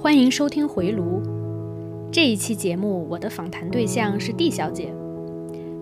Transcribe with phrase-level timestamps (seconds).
[0.00, 1.20] 欢迎收听回炉。
[2.12, 4.94] 这一期节目，我的访谈对象是蒂小姐。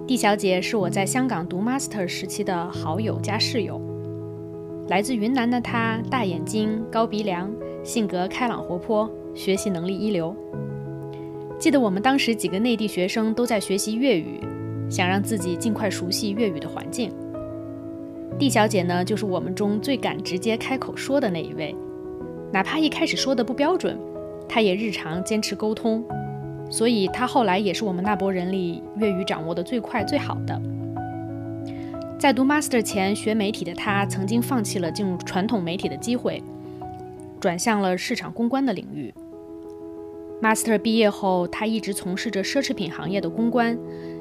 [0.06, 3.78] 蒂小姐是我在香港读 master 时期的好友加室友。
[4.88, 7.52] 来自云南的她，大眼睛、高鼻梁，
[7.84, 10.34] 性格开朗活泼，学习能力一流。
[11.58, 14.40] 记得我们当时几个内地学生都在学习粤语，
[14.88, 17.12] 想让自己尽快熟悉粤语的环境。
[18.38, 21.76] 蒂小姐呢，就是我们中最敢直接开口说的那一位。
[22.52, 23.98] 哪怕一开始说的不标准，
[24.48, 26.04] 他也日常坚持沟通，
[26.70, 30.60] 所以他后来也是我们那波人里粤语掌握的最快最好的。
[32.18, 36.42] 在读 master 前学媒体的他，曾经放弃了进入传统媒体的机会，
[37.38, 39.12] 转向了市场公关的领域。
[40.42, 43.78] master 毕业后，他一直从事着奢侈品行业的公关，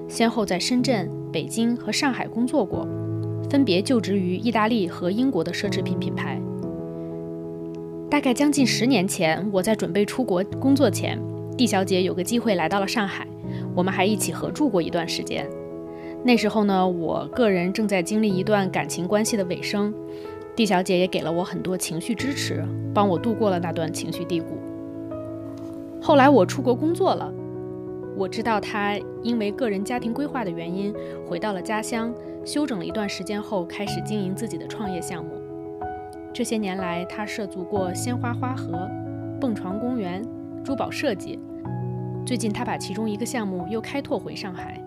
[0.07, 2.87] 先后在深圳、北京和上海工作过，
[3.49, 6.41] 分别就职于意大利和英国的奢侈品品牌。
[8.15, 11.19] 大概将近十年前，我在准备出国工作前，
[11.57, 13.27] 蒂小姐有个机会来到了上海，
[13.75, 15.45] 我们还一起合住过一段时间。
[16.23, 19.93] 那时候呢，我个人正在经历一段感情关系的尾声，
[20.55, 22.63] 蒂小姐也给了我很多情绪支持，
[22.93, 24.57] 帮我度过了那段情绪低谷。
[26.01, 27.29] 后来我出国工作了，
[28.15, 30.95] 我知道她因为个人家庭规划的原因，
[31.27, 32.13] 回到了家乡，
[32.45, 35.34] 休整了一段时间后，开始经营自己的创业项目。
[36.35, 38.91] 这些年来，他涉足过鲜花花盒、
[39.39, 40.21] 蹦床公园、
[40.65, 41.39] 珠宝设计。
[42.25, 44.77] 最近，他把其中一个项目又开拓回上海。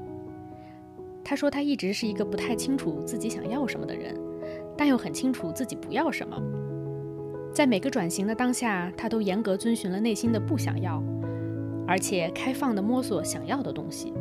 [1.25, 4.15] 他说，他一直是一个不太清楚自己想要什么的人，
[4.77, 6.39] 但又很清楚自己不要什么。
[7.55, 11.03] 在每个转型的当下，他都严格遵循了内心的不想要，
[11.87, 14.13] 而且开放地摸索想要的东西。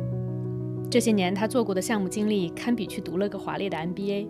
[0.90, 4.28] 这些年，他做过的项目经历，堪比去读了个华丽的 MBA。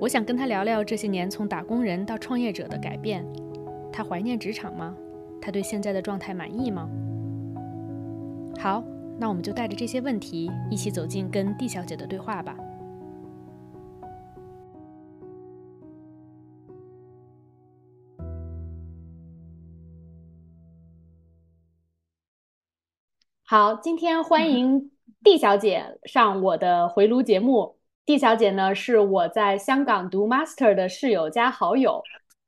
[0.00, 3.24] 我想跟他聊聊这些年从打工人到创业者的改变。
[3.92, 4.94] 他怀念职场吗？
[5.40, 6.88] 他对现在的状态满意吗？
[8.58, 8.82] 好，
[9.18, 12.56] 那我们就带着这些问题一起走进跟 D 小姐的对话吧。
[23.46, 24.90] 好，今天欢迎
[25.22, 27.76] D 小姐上我的回炉节目。
[28.06, 32.02] 蒂小姐呢，是我在香港读 master 的室友加好友。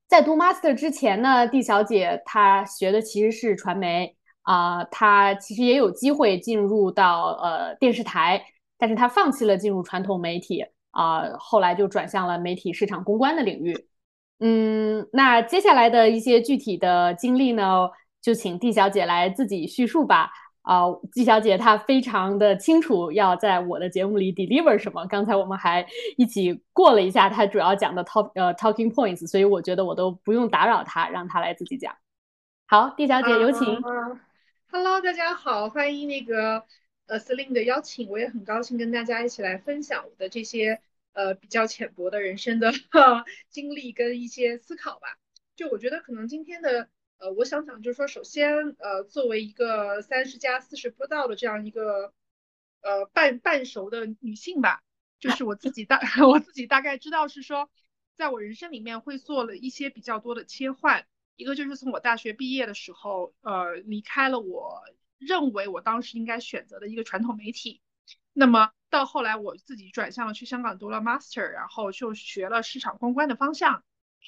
[0.06, 8.44] 在读 master 之前呢，蒂小姐她学的其实是传媒啊，她其实也有机会进入到呃电视台，
[8.76, 13.88] 但是她放弃了进入传统媒体啊，后来就转向了媒体市场公关的领域。
[14.40, 17.88] 嗯，那接下来的一些具体的经历呢，
[18.20, 20.30] 就请蒂小姐来自己叙述吧。
[20.66, 20.82] 啊，
[21.12, 25.06] 季小姐她非常的清楚要在我的节目里 deliver 什么。
[25.06, 31.94] 刚才我们还一起过了一下她主要讲的 talk 呃 talking points，所以我觉得我都不用打扰她，让她来自己讲。
[32.66, 33.81] 好，季小姐有请。
[34.69, 36.65] Hello，大家好，欢迎那个
[37.06, 40.81] 呃 Celine 的邀请，我也很高兴跟大家一起来分享我的这些
[41.12, 42.72] 呃比较浅薄的人生的
[43.50, 45.16] 经历跟一些思考吧。
[45.54, 46.88] 就我觉得可能今天的。
[47.19, 52.12] 呃，我想讲就是说，首先，呃，作为一个三十加四十不到的这样一个
[52.82, 54.82] 呃半半熟的女性吧，
[55.19, 57.71] 就是我自己大 我自己大概知道是说，
[58.16, 61.06] 在我人生里面会做了一些比较多的切换，
[61.37, 64.83] 一个就是从我大学毕业的时候，呃，离开了我
[65.19, 67.81] 认为我当时应该选择的一个传统媒体，
[68.34, 73.83] 那么到后来我自己转向了去香港读了 master，然后就学了市场公关的方向。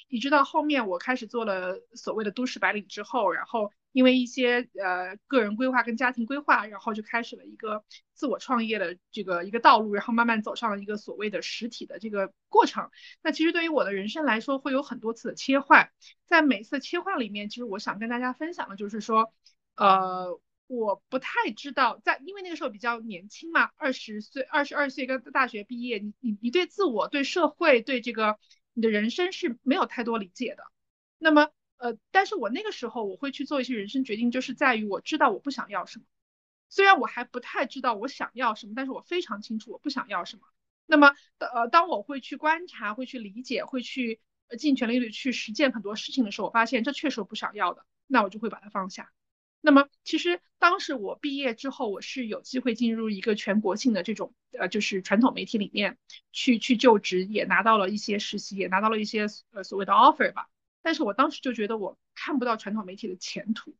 [0.07, 7.83] 一直到后面我开始做了所谓的都市白领之后，然后因为一些呃个人规划跟家庭规划，然后就开始了一个
[8.13, 12.89] 自我创业的这个一个道路，然后慢慢走上了一个所谓的实体的这个过程。
[13.21, 15.91] 那其实对于我的人生来说，会有很多次的切换，
[16.25, 19.31] 在每次切换里面，其实我想跟大家分享的就是说，
[19.75, 28.39] 呃，我不太知道在，因为那个时候比较年轻嘛，二十岁、二十二岁刚大学毕业，你你你对自我、对社会、对这个。
[28.73, 30.63] 你的人生是没有太多理解的，
[31.17, 36.05] 那么呃，但是我那个时候我会去做一些人生决定，就是在于我知道我不想要什么，
[36.69, 40.43] 虽然我还不太知道我想要什么，但是我非常清楚我不想要什么。
[40.85, 44.19] 那么呃，当我会去观察、会去理解、会去
[44.57, 49.11] 尽全力的去实践很多事情的时候，我发现这确实我不想要的，那我就会把它放下。
[49.61, 55.97] 那么其实当时我毕业之后，我是有机会进入一个全国性的这种呃，就是传统媒体里面
[56.31, 60.49] 去去就职，也拿到了一些实习，也拿到了一些呃所谓的 offer 吧。
[60.81, 63.75] 但是我当时就觉得我看不到传统媒体的前途。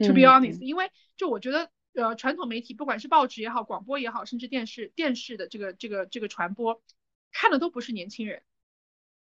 [0.00, 6.80] To be honest，因为就我觉得呃传统媒体不管是报纸也好，广播也好，甚至电视电视的这个这个这个传播，
[7.32, 8.42] 看的都不是年轻人，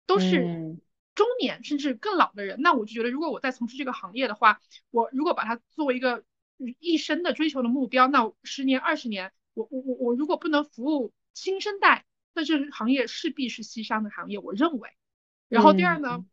[0.05, 0.77] 都是
[1.15, 4.59] 中年甚至更老的人，那我就觉得，如果我在从事这个行业的话，
[4.91, 6.23] 我如果把它作为一个
[6.79, 14.89] 一生的追求的目标，那十年、二十年，我我我我如果不能服务新生代，那这个行业势必是西商的行业，我认为。
[15.47, 16.25] 然后第二呢，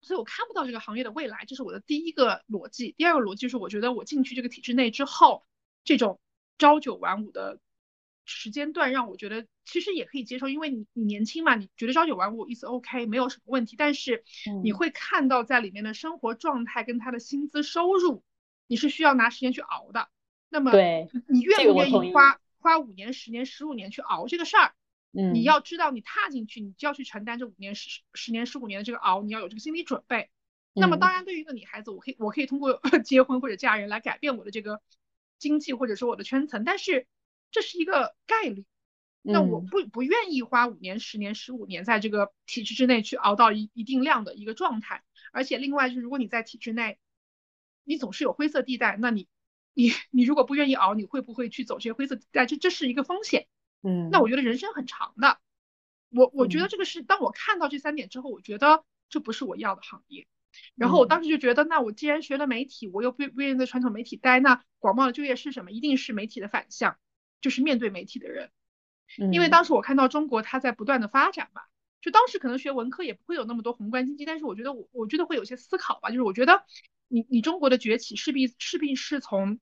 [0.00, 2.94] 所以我看不到这个行业的未来，这是我的第一个逻辑。
[2.98, 5.44] 第二个逻辑是，我觉得我进去这个体制内之后，
[5.84, 6.20] 这种
[6.58, 7.60] 朝九晚五的。
[8.26, 13.76] 时间段让我觉得其实也可以接受，因为你你年轻嘛，你觉得朝九晚五意思 OK 没有什么问题。
[13.76, 14.24] 但是
[14.62, 18.24] 你会看到在里面的生活状态跟他的薪资收入，
[18.66, 20.08] 你是需要拿时间去熬的。
[20.48, 20.72] 那么
[21.28, 24.74] 你愿不愿意花花五年、十年、十五年去熬这个事儿？
[25.12, 30.30] 嗯，你要知道你踏进去，你就要去承担这五年、十十年、十五年的这个熬，你要有这个心理准备。
[30.74, 34.82] 那么当然，对于一个女孩子，我可以我可以通过 结婚或者嫁人来改变我的这个
[35.38, 37.06] 经济或者说我的圈层，但是。
[37.56, 38.66] 这是一个概率，
[39.22, 45.02] 那我不不愿意花五年、十年、十五年在这个体制之内去熬到一一定量的一个状态。
[45.32, 46.98] 而且另外就是，如果你在体制内，
[47.82, 49.26] 你总是有灰色地带，那你
[49.72, 52.44] 你你如果不愿意熬，你会不会去走这些灰色地带？
[52.44, 53.46] 这这是一个风险。
[53.82, 55.38] 嗯，那我觉得人生很长的，
[56.10, 60.26] 我我觉得这个是当我看到这三点之后，我觉得这不是我要的行业。
[60.74, 65.70] 然后我当时就觉得，那我既然学了媒体，我又不不愿意在传统媒体待，那广袤的就业是什么？
[65.70, 66.98] 一定是媒体的反向。
[67.46, 68.50] 就是面对媒体的人，
[69.32, 71.62] 因为当时我看到中国它在不断的发展嘛，
[72.00, 76.64] 就当时可能学文科也不会有那么多宏观经济，但是我觉得我我觉得会有些思考吧，就是我觉得
[77.06, 79.60] 你你中国的崛起势必势必是从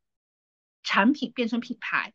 [0.83, 2.15] 产品变成品牌，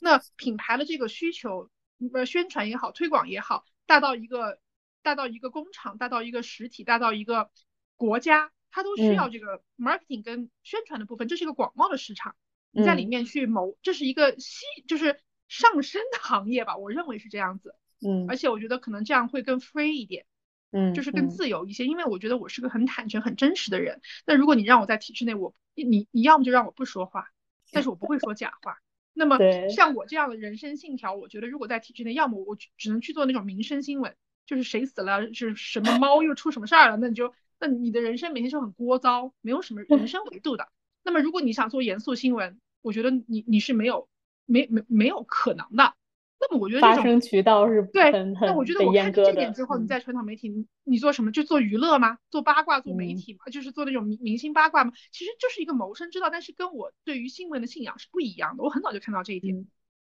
[0.00, 1.70] 那品牌的这个需求，
[2.12, 4.58] 呃宣传也好，推广也好，大到一个
[5.02, 7.52] 大到一个工厂，大到一个实体，大到一个
[7.94, 12.34] 国家，它都需要这个 marketing 跟宣传的部分，这是一个广袤的市场。
[12.74, 17.74] 你在里面去谋，这是一个细，就是上升的行业吧，我认为是这样子。
[18.06, 20.26] 嗯，而且我觉得可能这样会更 free 一点，
[20.72, 21.86] 嗯，就是更自由一些。
[21.86, 24.00] 因为我觉得我是个很坦诚、很真实的人。
[24.26, 27.28] 那如果你让我在体制内，我你你要么就让我不说话，
[27.72, 28.78] 但是我不会说假话。
[29.14, 29.38] 那么
[29.70, 40.68] 像我这样的人生信条，我觉得如果在体制内，要么我只能去做那种民生新闻，就是谁死了，是什么猫又出什么事儿了，那你就那你的人生每天就很聒噪，没有什么人生维度的。
[41.04, 44.08] 那么如果你想做严肃新闻，我觉得你你是没有
[44.44, 45.94] 没没没有可能的，
[46.38, 51.32] 那么我觉得发声渠道是对，那我觉得我看这点之后，你在传统媒体，你你做什么？
[51.32, 52.18] 就做娱乐吗？
[52.30, 53.46] 做八卦，做媒体吗？
[53.50, 54.92] 就是做那种明明星八卦吗？
[55.10, 58.62] 其实就是一个谋生之道，但是跟我对于新闻的信仰是不一样的。
[58.62, 59.66] 我很早就看到这一点。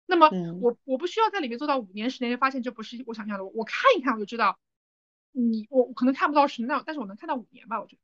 [0.07, 0.29] 那么
[0.61, 3.45] 我我不需要在里面做到五年十年，就发现这不是我想要的。
[3.45, 4.59] 我看一看我就知道，
[5.31, 7.81] 你我可能看不到十年，但是我能看到五年吧？
[7.81, 7.97] 我觉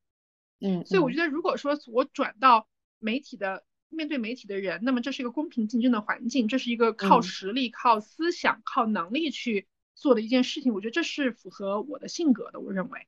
[0.61, 2.69] 得，嗯，所以我觉得如果说我转到
[3.01, 3.65] 媒体的。
[3.91, 10.73] 面对媒体的人，那么这是一个公平竞争的环境，这是一个靠实力、靠思想、靠能力去做的一件事情。
[10.73, 13.07] 我觉得这是符合我的性格的，我认为。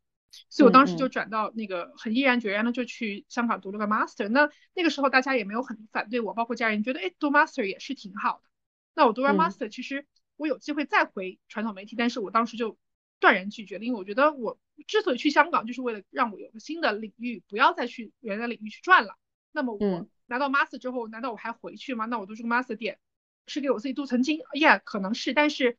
[0.49, 4.29] 所以我当时就转到那个很毅然决然的就去香港读了个 master。
[4.29, 8.51] 那那个时候大家也没有很反对我，包括家人觉得，哎，读 master 也是挺好的。
[8.95, 10.07] 那我读完 master，其实
[10.37, 12.79] 我有机会再回传统媒体，但是我当时就
[13.21, 19.17] 断然拒绝了，因为我觉得我之所以去香港，就是为了让我有个新的领域，不要再去原来领域去转了。
[19.53, 20.09] 那么我。
[20.33, 22.07] 拿到 master 之后，难道我还回去吗？
[22.07, 22.99] 那我读这个 master 点
[23.47, 25.77] 是给我自己镀层金，yeah，可能是，但是，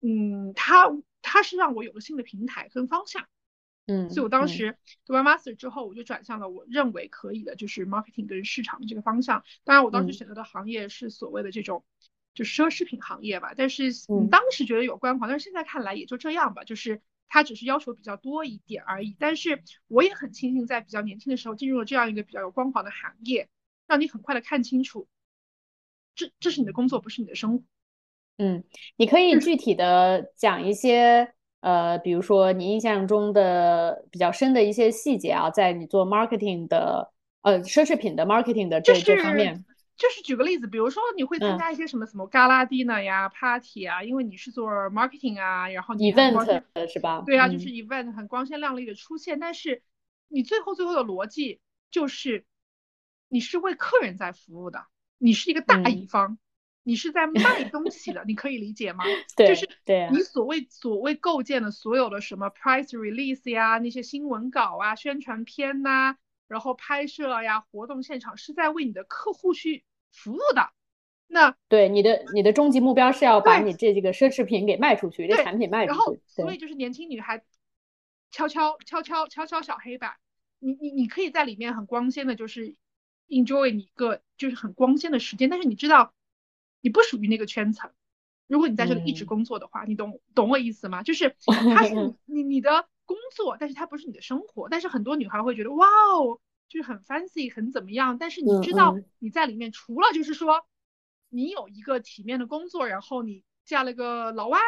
[0.00, 0.86] 嗯，他
[1.22, 3.26] 他是让我有了新的平台跟方向，
[3.86, 9.42] 嗯，所以我当时读完 master 之后，我就转向了我认为可以的，就是 marketing 跟市场的这个方向。
[9.64, 11.84] 当然，我当时选择的行业是所谓的这种
[12.32, 13.90] 就奢侈品行业吧，但是
[14.30, 17.02] 当时觉得有光环，但是现在看来也就这样吧，就是。
[17.28, 23.48] 他只是要求比较多一点而已，但是我也很庆幸在比较年轻的时候进入了这样一个比较有光环的行业，
[23.86, 25.08] 让你很快的看清楚，
[26.14, 27.64] 这这是你的工作，不是你的生活。
[28.38, 28.64] 嗯，
[28.96, 39.64] 你可以具体的讲一些，呃，比如说你印象中的比较深的一些细节啊，在你做 marketing 的，呃，奢侈品的 marketing 的这这方面。
[39.96, 46.32] 就是举个例子，比如说你会参加一些什么什么 gala dinner 呀、party 啊，因为你是做 marketing 啊，然后你 event
[46.86, 47.24] 是吧？
[47.24, 49.82] 对啊，就是 event 很光鲜亮丽的出现，但是
[50.28, 51.60] 你最后最后的逻辑
[51.90, 52.44] 就是
[53.28, 54.86] 你是为客人在服务的，
[55.16, 56.38] 你是一个大乙方，
[56.82, 59.04] 你是在卖东西的，你可以理解吗？
[59.34, 66.18] 对，就是对你所谓所谓构建的所有的什么 price release 呀，那些新闻稿啊、宣传片呐。
[66.48, 70.70] 然后拍摄呀，活动现场是在为你的客户去服务的。
[71.28, 75.96] 那对你的你的终极目标是要把你这几个奢侈品给卖出去，这产品卖出去。
[75.96, 77.42] 然后，所以就是年轻女孩
[78.30, 80.14] 悄悄悄悄悄悄小黑板，
[80.60, 82.76] 你你你可以在里面很光鲜的，就是
[83.28, 85.50] enjoy 你一个就是很光鲜的时间。
[85.50, 86.14] 但是你知道，
[86.80, 87.90] 你不属于那个圈层。
[88.46, 91.02] 如果你在这里一直工作的话，你懂懂我意思吗？
[91.02, 91.34] 就是
[91.74, 94.68] 它是 你你的工作，但是它不是你的生活。
[94.68, 98.18] 但是很多女孩会觉得，哇哦，就是很 fancy，很怎么样。
[98.18, 100.66] 但是你知道你在里面，除了就是说
[101.30, 104.58] 你有一个体面的工作，然后你嫁了个老外，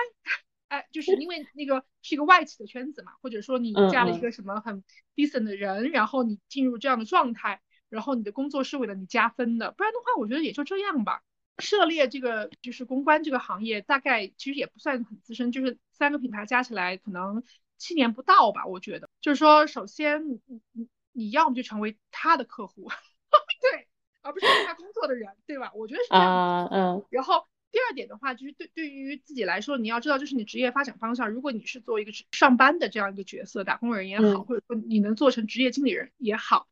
[0.68, 11.22] 哎，就是因为那个是一个外企的圈子嘛，或者说你嫁了一个什么很 decent 的人，然后你进入这样的状态，然后你的工作是为了你加分的，不然的话，我觉得也就这样吧。
[11.58, 17.42] 涉猎这个就是公关这个行业，大概其实也不算很资深，就是三个品牌加起来可能
[17.78, 18.66] 七年不到吧。
[18.66, 20.40] 我觉得，就是说，首先你
[20.72, 22.88] 你你要么就成为他的客户，
[23.62, 23.88] 对，
[24.22, 25.72] 而不是为他工作的人，对吧？
[25.74, 26.66] 我觉得是这样。
[26.66, 27.04] 嗯。
[27.10, 31.30] 然后第二点的话，就是对对于自己来说，你要知道，就是你职业发展方向。
[31.30, 36.66] 如果你是做一个上班的这样一个角色，打工人也好，或者说你能做成职业经理人也好，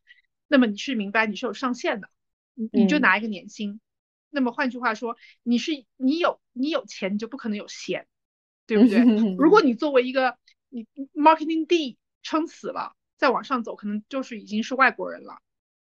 [0.49, 2.09] 那么你是明白你是有上限的，
[2.55, 3.81] 你你就拿一个年薪。
[4.31, 8.07] 那么换句话说，你是你有你有钱，你就不可能有闲，
[8.67, 8.99] 对不对？
[9.39, 10.37] 如果 你作为一个
[10.69, 15.39] 你 marketing D 撑死了，再往上走，可能就是已经是外国人了。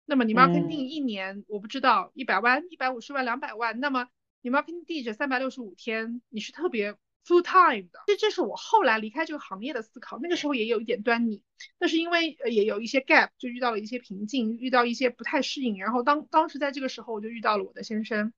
[0.06, 4.10] 那么你 marketing 一年，我不知道一百万、一百五十万、两百万，那么
[4.42, 6.96] 你 marketing D 这三百六十五天，你是特别。
[7.28, 10.18] full time 的，这这是我后来离开这个行业的思考。
[10.22, 11.44] 那个时候也有一点端倪，
[11.78, 15.78] 但是因为也有一些 gap，就遇到了一些瓶颈，遇到一些不太适应。
[15.78, 18.32] 然后当当时在这个时候，我就遇到了我的先生。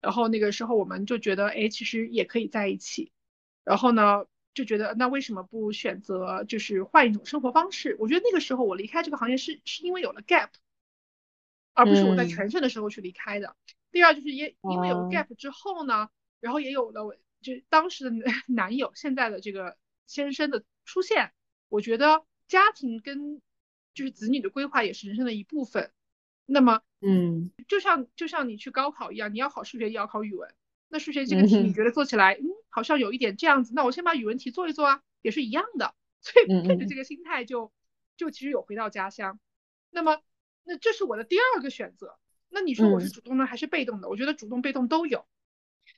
[0.00, 3.10] 然后那个时候我们就觉得，哎，其实也可以在一起。
[3.64, 4.26] 然后呢，
[4.58, 7.96] 就觉得那为什么不选择就是换一种生活方式？
[8.00, 10.48] 我觉得那个时候我离开这个行业是是因为有了 gap，
[11.74, 13.54] 而不是我在全盛的时候去离开的。
[13.92, 16.08] 第二就是也因为有 gap 之后呢，
[16.40, 17.14] 然后也有了我。
[17.40, 18.16] 就当时的
[18.48, 19.76] 男友，现在的这个
[20.08, 21.30] 先生的出现，
[21.68, 23.40] 我觉得家庭跟
[23.94, 25.92] 就是子女的规划也是人生的一部分。
[26.46, 30.52] 那么，嗯，就像就像你去高考一样，你要考数学也要考语文。
[30.88, 35.94] 那数学这个题你觉得做起来，嗯，好像有一点这样子，那我先把语文题做一做啊，也是一样的。
[36.20, 37.72] 所以配着这个心态，就
[38.16, 39.38] 就其实有回到家乡。
[39.90, 40.20] 那么，
[40.64, 42.18] 那这是我的第二个选择。
[42.48, 44.08] 那你说我是主动的还是被动的？
[44.08, 45.26] 我觉得主动被动都有。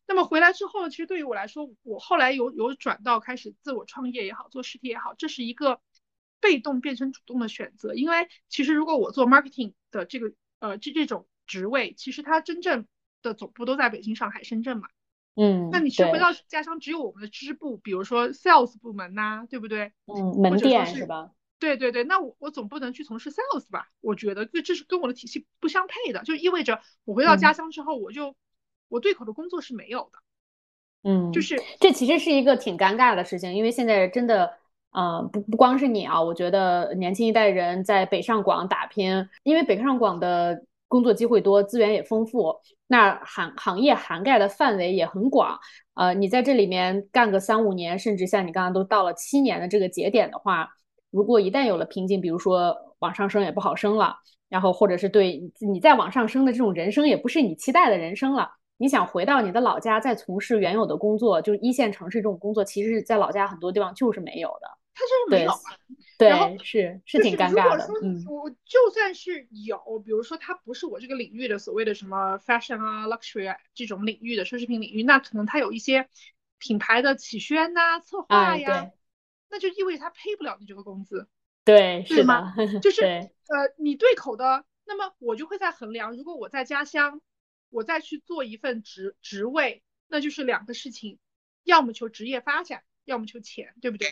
[0.07, 5.81] 那么回来之后，其实对于我来说，我后来有有转到开始自我创业也好，做实体也好，这是一个
[6.41, 7.95] 被动变成主动的选择。
[7.95, 12.87] 因为其实如果我做 marketing 的这个呃这这种职位，其实它真正
[13.23, 14.89] 的总部都在北京、上海、深圳嘛。
[15.37, 15.71] 嗯。
[15.73, 19.93] 那你去回到家乡，只有我们的支部，比如说 sales 部门呐，对不对？
[20.07, 21.31] 嗯，门店是吧？
[21.59, 23.89] 对对对，那我我总不能去从事 sales 吧？
[24.01, 28.35] 我觉得这这是跟我的体系不相配的，就意味着我回到家乡之后，我就。
[28.93, 30.19] 我对口的工作是没有的，
[31.09, 34.53] 嗯，就是这其实是一个挺尴尬的事情，因为现在真的，
[34.91, 42.53] 呃，不不光是你啊，我觉得年轻一代人在北上广打拼，因为北上广的工作机会多，资源也丰富，
[42.89, 45.57] 那行行业涵盖的范围也很广，
[45.95, 50.69] 呃，你在这里面干个三五年，甚至像你刚刚都到了七年的这个节点的话，
[51.13, 54.17] 如果一旦有了瓶颈，比如说往上升也不好升了，
[54.49, 58.51] 然后或者是对你再往上升的这种人生也不是你期待的人生了。
[58.77, 64.67] 你想回到你的老家再从事原有的工作，就是一线城市这种工作，其实在老家很多地方就是没有的。
[64.93, 65.59] 它就是没有啊。
[66.21, 67.87] 对，是是挺尴尬的。
[68.03, 76.09] 嗯，我就算是有，比如说它不是我这个领域的所谓的什么 fashion 啊、luxury 这种领域的奢侈品领域，那可能它有一些
[76.59, 78.91] 品牌的企宣呐、策划呀，
[79.49, 81.29] 那就意味着它配不了你这个工资。
[81.65, 82.55] 对，是吗？
[82.81, 87.21] 就是呃，你对口的，那么我就会在衡量，如果我在家乡。
[87.73, 91.21] 我再去做一份职职位，那就是两个事情，
[91.63, 94.11] 要么求职业发展，要么求钱，对不对？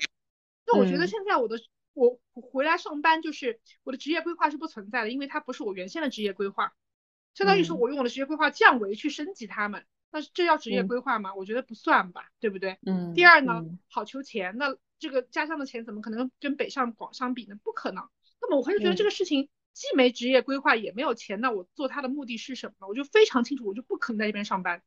[0.65, 1.59] 那我觉得现在我的
[1.99, 6.73] 我回来上班，就是我的职业规划是不存在的，因为它不是我原先的职业规划，
[7.35, 11.35] 相当于是我用我的职业规划降维去升级他们，那这叫职业规划吗？
[11.35, 12.79] 我觉得不算吧，对不对？
[12.87, 13.13] 嗯。
[13.15, 17.59] 第二呢，好求钱，那这个家乡的钱怎么可能跟北上广相比呢？
[17.63, 18.09] 不可能。
[18.41, 19.49] 那么我还是觉得这个事情。
[19.75, 22.89] 既没职业规划，也没有钱，那我做它的目的是什么呢？
[22.89, 24.83] 我就非常清楚，我就不可能在这边上班。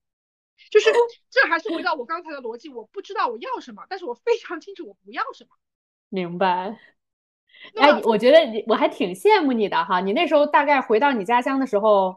[0.69, 0.89] 就是
[1.29, 5.51] 这还是回到我刚才的逻辑，我不知道我要什么，但是我非常清楚我不要什么。
[6.09, 6.77] 明白。
[7.77, 12.15] 哎，我觉得你我还挺羡慕你的哈，你那时候大概回到你家乡的时候，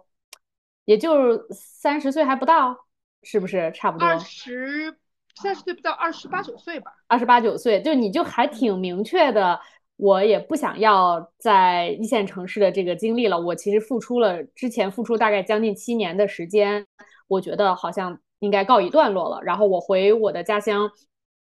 [0.84, 2.86] 也就三十岁还不到，
[3.22, 4.06] 是不是差不多？
[4.06, 4.96] 二十
[5.36, 6.92] 三十岁不到，二十八九岁吧。
[7.08, 9.60] 二十八九岁，就你就还挺明确的。
[9.96, 13.40] 我也不想要在一线城市的这个经历了。
[13.40, 16.84] 我其实付出了之前付出大概将近七年的时间，
[17.28, 19.40] 我觉得好像应该告一段落了。
[19.44, 20.90] 然后我回我的家乡，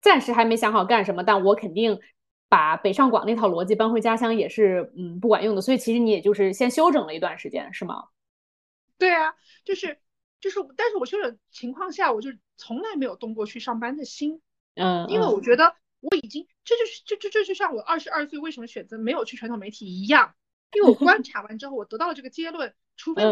[0.00, 1.98] 暂时还没想好干什么，但我肯定
[2.54, 5.60] 把北上广那套逻辑搬回家乡也是嗯不管用的。
[5.60, 8.04] 所以其实你也就是先休整了一段时间，是吗？
[8.96, 9.34] 对啊，
[9.64, 9.98] 就是
[10.40, 14.40] 就是，但是我休整情况下，我就从来没有动过去上班的心，
[14.74, 15.74] 嗯，因为我觉得。
[16.06, 20.34] 我已经这就是这这这就像我二十二岁为什么选择没有去传统媒体一样，
[20.74, 23.22] 因为我 观察完之后，我得到了这个结论，除非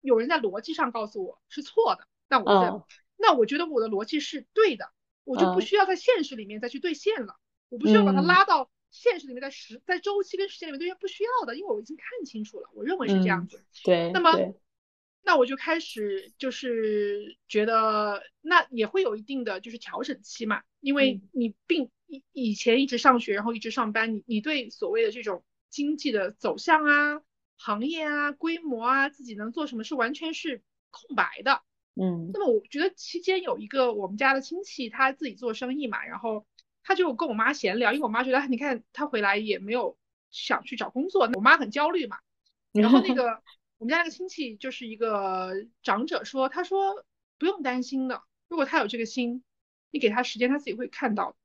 [0.00, 2.84] 有人在逻辑上告诉我是错的，那我在
[3.16, 4.90] 那我觉得我的逻辑是对的，
[5.22, 7.36] 我就不需要在现实里面再去兑现了，
[7.68, 13.64] 我不需要把它拉到现实里面，在时在周期跟时间里面兑现，不需要的，因为我已经看清楚了，我认为是这样子。
[13.84, 14.54] 对，那么
[15.22, 27.20] 那我就开始就是觉得那也会有一定的就是调整期嘛，因为你并以以前一直上学，然后一直上班，你你对所谓的这种经济的走向啊、
[27.56, 31.62] 行业啊、规模啊、自己能做什么是完全是空白的。
[31.96, 36.46] 嗯，那么我觉得期间有一个我们家的亲戚，他自己做生意嘛，然后
[36.86, 39.98] 他就跟我妈闲聊，因为我妈觉得你看他回来也没有
[40.30, 42.18] 想去找工作，我妈很焦虑嘛。
[42.72, 43.42] 然后那个
[43.78, 45.52] 我们家那个亲戚就是一个
[45.82, 47.04] 长者说，他说
[47.38, 49.42] 不用担心的，如果他有这个心，
[49.90, 51.36] 你给他时间，他自己会看到。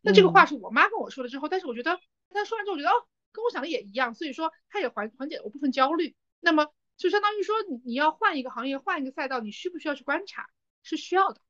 [0.00, 1.98] 那这个话是我妈跟我说了之后，但是我觉得
[2.30, 6.14] 他说完之后，我觉得哦，跟我想的也一样，所以说他也缓缓解了我部分焦虑。
[6.40, 6.72] 那么。
[6.96, 10.46] 就相当于说，你你要换一个行业，换一个赛道，你需不需要去观察？
[10.84, 11.40] 是需要的。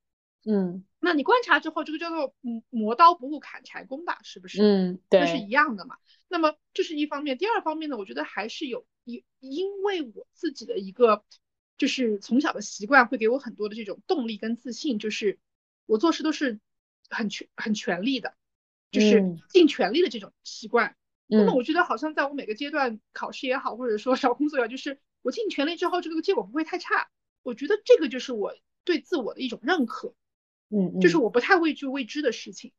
[0.45, 4.61] 嗯，那你观察之后，这个叫做嗯磨刀不误砍柴工吧，是不是？
[4.61, 5.97] 嗯，对，那是一样的嘛。
[6.27, 11.23] 那么这是一方面，第二方面呢，我觉得还是有因因为我自己的一个
[11.77, 15.39] 就是从小的习惯会给我很多的这种动力跟自信，就是
[15.85, 16.59] 我做事都是
[17.09, 18.35] 很全很全力的，
[18.91, 20.95] 就是尽全力的这种习惯。
[21.27, 24.99] 那么我觉得好像在我每个阶段考试也好，或者说找工作也好，就是。
[25.25, 27.09] 我尽全力之后，这个结果不会太差。
[27.41, 30.13] 我觉得这个就是我对自我的一种认可，
[30.75, 32.73] 嗯，就是我不太畏惧未知的事情，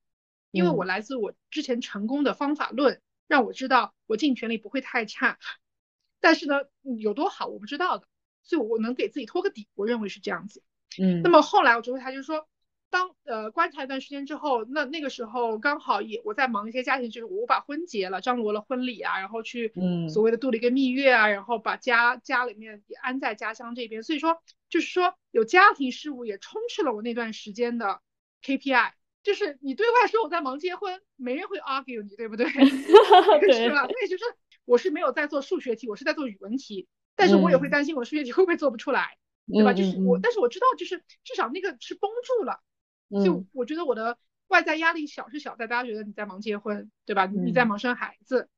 [0.51, 5.39] 因为我来自我之前成功的方法论，让我知道我尽全力不会太差。
[6.21, 6.57] 但是呢，
[6.99, 8.07] 有多好我不知道的，
[8.43, 10.63] 所以我能给自己托个底，我认为是这样子。
[11.01, 12.49] 嗯，那么后来我就会他就说。
[12.89, 19.73] 当呃观察一段时间之后，那那个时候刚好也我在忙一些家庭，就是我把婚结了，张罗了婚礼啊，然后去
[20.09, 28.01] 所谓的度了一个蜜月啊，然后把家家里面也安在家乡这边，所以说就是说有家庭事务也充斥了我那段时间的
[28.43, 32.49] KPI，就是你对外说我在忙结婚，没人会 argue 你，对不 对？
[32.49, 33.87] 是吧？
[33.87, 34.25] 所以就是
[34.65, 39.19] 我是没有在做数学题，我是在做语文题，但是我也会担心我数学题会不会做不出来，
[39.53, 39.73] 对吧？
[39.75, 42.61] 就是我，但是我知道就是至少那个是绷住了。
[43.25, 47.27] 就我觉得我的外在压力小是小在大家觉得你在忙结婚，对吧？
[47.27, 48.49] 你在忙生孩子，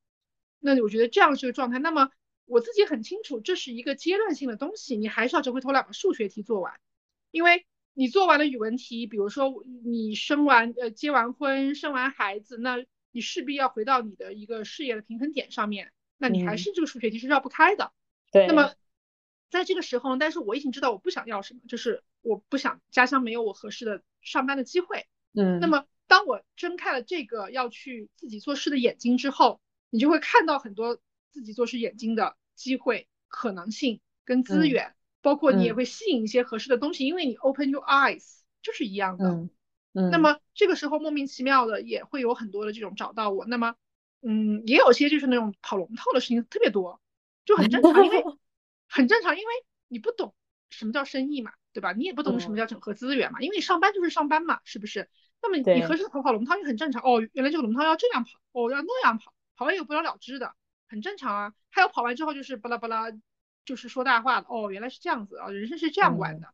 [0.59, 1.79] 那我觉得这样是个状态。
[1.79, 2.11] 那么
[2.47, 6.81] 我自己很清楚，这是一个阶段性的东西，你还是要折回头来把数学题做完，
[7.31, 9.53] 因为你做完了语文题，比如说
[9.85, 17.93] 你生完呃结完婚生完孩子，那你势必要回到你的一个事业的平衡点上面，那你还是这个数学题是绕不开的。
[18.31, 18.47] 对。
[18.47, 18.73] 那么
[19.51, 24.03] 在这个时候，但是我已经知道我不想要什么，就是我不想家乡没有我合适的。
[24.21, 39.51] 上班的机会，嗯，那么当我睁开了这个要去自己做事的眼睛之后，你就会看到很多自己做事眼睛的机会、可能性跟资源，包括你也会吸引一些合适的东西，因为你 open your eyes 就是一样的，嗯
[39.95, 40.11] 嗯。
[40.11, 43.77] 那么这个时候莫名其妙的也会有很多的这种找到我，那么
[44.21, 47.01] 嗯，也有些就是那种跑龙套的事情特别多，
[47.47, 48.23] 就很正常，因为
[48.89, 49.53] 很正常，因为
[49.87, 50.35] 你不懂
[50.69, 51.53] 什么叫生意嘛。
[51.79, 51.93] 对吧？
[51.93, 55.09] 你也不懂什么叫整合资源嘛，因为你上班就是上班嘛，是不是？
[55.41, 57.21] 那么你合适跑跑龙套也很正常哦。
[57.33, 60.55] 原来这个龙套要这样跑，哦要那样跑，跑完又不了了之的，
[60.89, 61.55] 很正常啊。
[61.71, 63.13] 还有跑完之后就是巴拉巴拉，
[63.65, 64.73] 就是说大话的哦。
[64.73, 66.49] 原来是这样子啊，人生是这样玩的，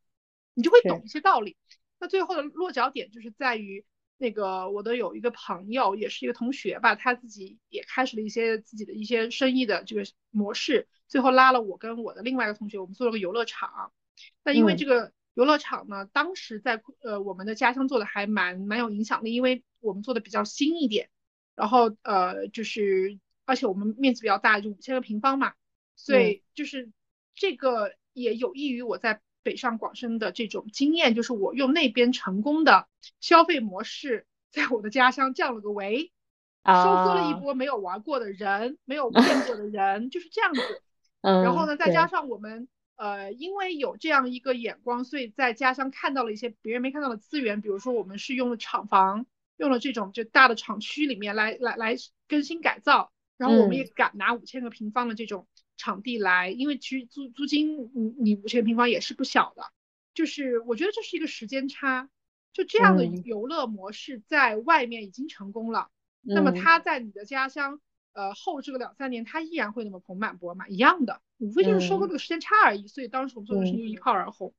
[0.52, 1.56] 你就会懂一些道理。
[1.98, 3.87] 那最后的落脚点就是在于
[4.18, 13.92] 那个我的有一个朋友，也是一个同学吧，他自己也开始了一些自己的一些生意的这个模式，最后拉了我跟我的另外一个同学，我们做了个游乐场。
[14.42, 21.09] 那因为这个游乐场呢，当时在呃我们的家乡做的还蛮蛮有影响力，因为我们做的比较新一点，
[21.55, 25.55] 然后呃就是而且我们面积比较大，就五千个平方嘛，
[25.96, 26.90] 所以就是
[27.35, 32.87] 这个也有益于我在北上广深的这种经验，就是我用那边成功的
[33.20, 36.12] 消费模式，在我的家乡降了个维，
[36.64, 40.61] 收缩了一波没有玩过的人，没有 见过的人，就是这样子。
[41.20, 42.07] 然后呢，再加。
[42.07, 42.68] 上我们。
[42.96, 47.61] 呃，因为有这样一个眼光，所以在家乡看到了一些别人没看到的资源。
[47.61, 49.26] 比如说，我们是用了厂房，
[49.57, 51.96] 用了这种就大的厂区里面来来来
[52.28, 59.64] 更新改造，然后我们也敢拿五千个平方的这种场地来，因为其实租租金你你五千平方也是不小的。
[60.14, 62.09] 就是我觉得这是一个时间差，
[62.52, 65.90] 就这样的游乐模式在外面已经成功了，
[66.22, 67.80] 那么它在你的家乡。
[68.14, 72.87] 呃，后这个两三年，它依然会那么盆满钵满，一样的，无非就是收割这个时间差而已。
[72.87, 74.55] 所以当时我们做的事情就一炮而红。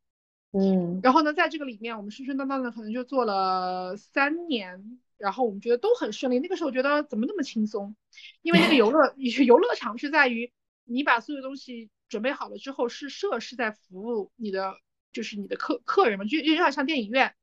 [0.52, 1.00] 嗯。
[1.02, 6.40] 然后呢，在这个里面，我们顺顺当当的可能就做了三年然后我们觉得都很顺利。
[6.40, 7.96] 那个时候觉得怎么那么轻松？
[8.42, 9.14] 因为那个游乐
[9.46, 10.52] 游乐场是在于
[10.84, 14.76] 你把所有东西准备好了之后，是设施在服务你的，
[15.12, 17.34] 就是你的客客人嘛，就有点像电影院。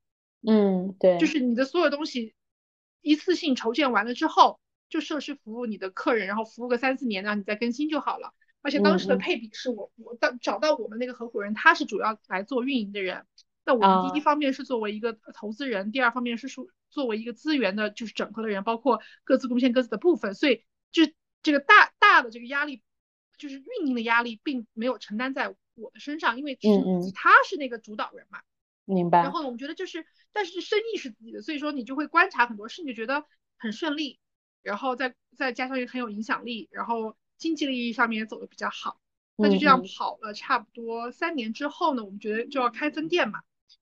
[0.47, 2.35] 嗯，对，就是你的所有东西
[3.01, 4.61] 一次性筹建完了之后，
[4.93, 8.35] 就设施服务你的客人，然后服务个三四年，然后你再更新就好了。
[8.61, 13.25] 而且当时的配比是我我到找到我们那个合伙人，他是主要来做运营的人。
[13.65, 20.35] 那我们第一方面是作为一个投资人，第二方面是属作为一个资源的，就是整合的人，包括各自贡献各自的部分。
[20.35, 21.05] 所以就
[21.43, 22.83] 这个大大的这个压力，
[23.39, 28.41] 就是运营的压力，并没有承担在我的身上，因为嗯嗯，他是那个主导人嘛。
[28.85, 29.23] 明白。
[29.23, 33.25] 然后呢，我们觉得就是，但是生意是自己的，所以说你就会观察很多事，你就觉得
[33.57, 34.19] 很顺利，
[34.63, 39.01] 然后再再加上一个很有影响力，然后经济利益上面也走的比较好。
[39.37, 43.41] 那就这样跑了差不多三年之后呢，我们觉得就要开分店嘛，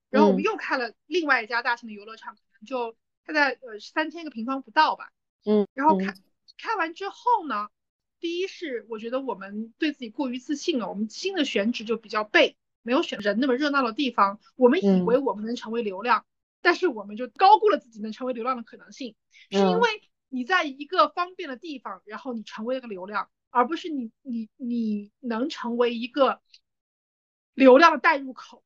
[0.09, 5.11] 然后我们又开了另外一家大型的游乐场，可能就它在呃三千个平方不到吧，
[5.45, 6.15] 嗯，然后开。
[6.63, 7.69] 开完之后呢，
[8.19, 16.27] 第一是我觉得我们对自己过于自信了，我们新的选址就比较背，没有选人那么热闹的地方，我们以为我们能成为流量，
[16.61, 19.15] 但是我们就高估了自己能成为流量的可能性，
[19.51, 23.29] 是因为你在一个方便的地方，然后你成为一个流量。
[23.53, 26.41] 而不是你你你能成为一个
[27.53, 28.63] 流量的代入口，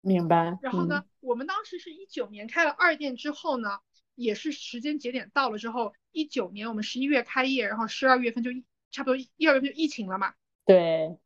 [0.00, 0.58] 明白。
[0.62, 3.80] 然后呢，我们当时是一九年开了二店之后呢，
[4.14, 8.50] 也是时间节点到了之后，一九年我们十一月开业，然后十二月份就
[8.90, 10.32] 差不多一二月份就疫情了嘛。
[10.64, 11.18] 对，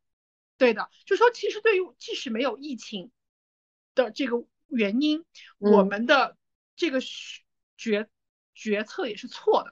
[0.58, 3.12] 对的，就说其实对于即使没有疫情
[3.94, 5.24] 的这个原因，
[5.58, 6.36] 我们的
[6.74, 6.98] 这个
[7.76, 8.08] 决
[8.56, 9.70] 决策也是错的。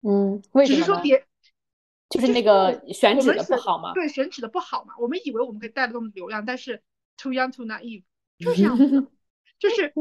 [0.00, 0.76] 嗯，为什么？
[0.76, 1.24] 只是说别。
[2.10, 3.92] 就是那个选址的不好嘛？
[3.92, 4.94] 对，选址的不好嘛。
[4.98, 6.82] 我们以为我们可以带动流量，但是
[7.16, 8.04] too young too naive，
[8.38, 9.06] 就是这样子的。
[9.58, 9.92] 就是，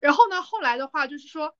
[0.00, 1.56] 然后呢，后来的话就是说，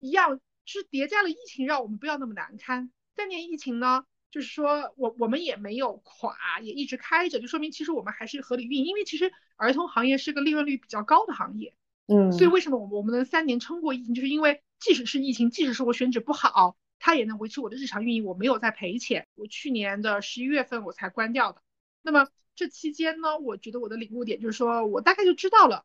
[0.00, 2.90] 一样是叠加了疫情，让我们不要那么难堪。
[3.14, 8.86] 三年疫情呢，就是说我我们也没有垮，也一直开着，就说明其实我们还是合理运营。
[8.86, 16.76] 因为其实儿童行业是个利润率比较高的行业，嗯，所以为什么我们我们能三年撑过疫情，就是因为即使是疫情，即使是我选址不好。
[17.04, 19.26] 它也能维持我的日常运营，我没有在赔钱。
[19.34, 21.60] 我去年的十一月份我才关掉的。
[22.00, 25.84] 那么这期间呢，我觉得我的领悟点就是说，我大概就知道了，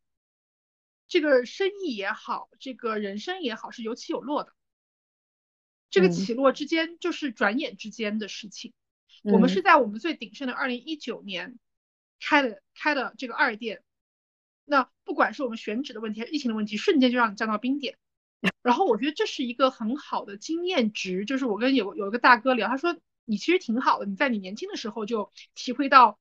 [1.08, 4.54] 这个生意也好，这个人生也好，是有起有落的。
[5.90, 8.74] 这个起落之间就是转眼之间的事情。
[9.24, 11.58] 我们是在我们最鼎盛的二零一九年
[12.20, 13.82] 开的开的这个二店，
[14.66, 17.98] 那不管是我们选址的问题还是疫情的问题，瞬间就让你降到冰点。
[18.62, 26.20] 然后我觉得这是一个很好的经验值，就是我跟有有一个大哥聊，他说你其实挺好的，你在你年轻的时候就体会到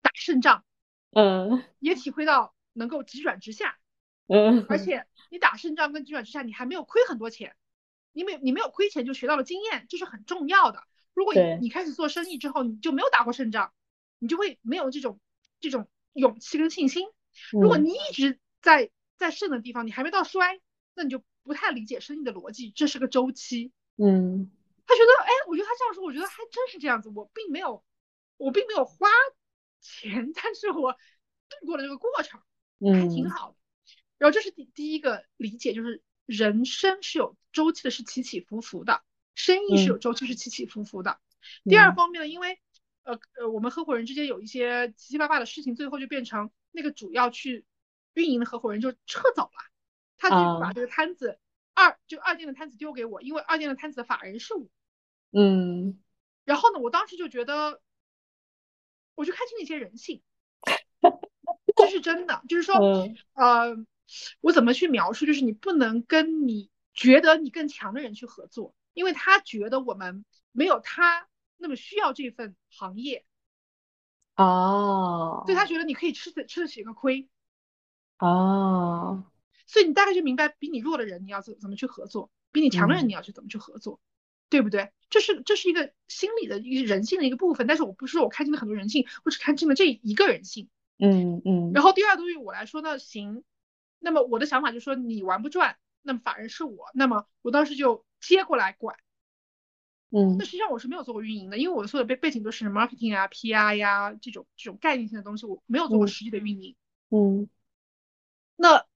[0.00, 0.64] 打胜仗，
[1.10, 3.76] 嗯，也体会到能够急转直下，
[4.28, 7.56] 嗯，而且你打胜仗跟急转直下，你还没有亏很多钱，
[8.12, 10.84] 你没你没有亏钱就学到了经验，这是很重要的。
[11.12, 13.72] 如果你你开始做生意之后，你就没有打过胜仗，
[14.18, 15.20] 你就会没有这种
[15.60, 17.08] 这种勇气跟信心。
[17.50, 20.60] 如果你一直在在胜的地方，你还没到衰。
[20.98, 23.70] 那你就不太理解生意的逻辑，这是个周期。
[23.96, 24.50] 嗯，
[24.84, 27.08] 他觉得，哎，我觉得他这样说，我觉得还真是这样子。
[27.08, 27.84] 我并没有，
[28.36, 29.06] 我并没有花
[29.80, 32.40] 钱，但是我度过了这个过程，
[32.92, 33.56] 还挺好的。
[34.18, 39.04] 然后这是第第一个理解，就是人生是有周期的，是起起伏伏的，
[39.36, 41.20] 生意是有周期，是起起伏伏的。
[41.62, 42.60] 第二方面呢，因为
[43.04, 47.64] 呃呃，我们合伙人之间有一些七七八八的事情，最后就变成那个主要去
[48.14, 49.67] 运营的合伙人就撤走了。
[50.18, 51.38] 他就把这个摊子
[51.74, 54.66] 二就二店的摊子丢给我，因为二店的摊子的法人是我。
[55.32, 55.98] 嗯。
[56.44, 57.80] 然后呢，我当时就觉得，
[59.14, 60.22] 我就看清了一些人性，
[61.76, 62.42] 这是真的。
[62.48, 62.74] 就是说，
[63.34, 63.76] 呃，
[64.40, 65.26] 我怎么去描述？
[65.26, 71.28] 就是你不能跟你觉得你更强的人去合作，因为他觉得我们没有他
[71.58, 73.26] 那么需要这份行业。
[74.36, 75.42] 哦。
[75.44, 77.28] 所以他觉得你可以吃得吃得起个亏。
[78.18, 79.24] 哦。
[79.68, 84.00] 所以你大概就明白，比你弱的人你要怎怎么去合作，比你强的人你要去怎么去合作，
[84.48, 84.90] 对不对？
[85.10, 87.66] 这是这是一个心理的一个人性的一个部分。
[87.66, 90.68] 但是我不是说我看清了很多人性，我只看清了这一个人性。
[90.98, 91.70] 嗯嗯。
[91.74, 93.44] 然后第二对于我来说呢，行，
[93.98, 98.96] 那么我的想法就是说你玩不转，那么法人是我，那么我当时就接过来管。
[100.10, 100.36] 嗯。
[100.38, 106.74] 那实际上我是没有做过运营的，因为我所有的背背景都是 marketing 啊、PR 呀这种这种概念性的东西，我没有做过实际的运营。
[107.10, 107.50] 嗯。
[108.56, 108.87] 那。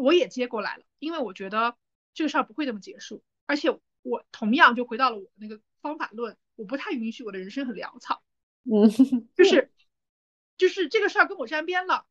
[0.00, 1.76] 我也接过来了，因为我觉得
[2.14, 8.22] 这个事儿不会这么结束，而且我同样就回到了我的那个方法论，我不太允许我的人生很潦草，
[8.64, 8.90] 嗯，
[9.36, 9.70] 就是
[10.56, 12.06] 就是这个事儿跟我沾边了，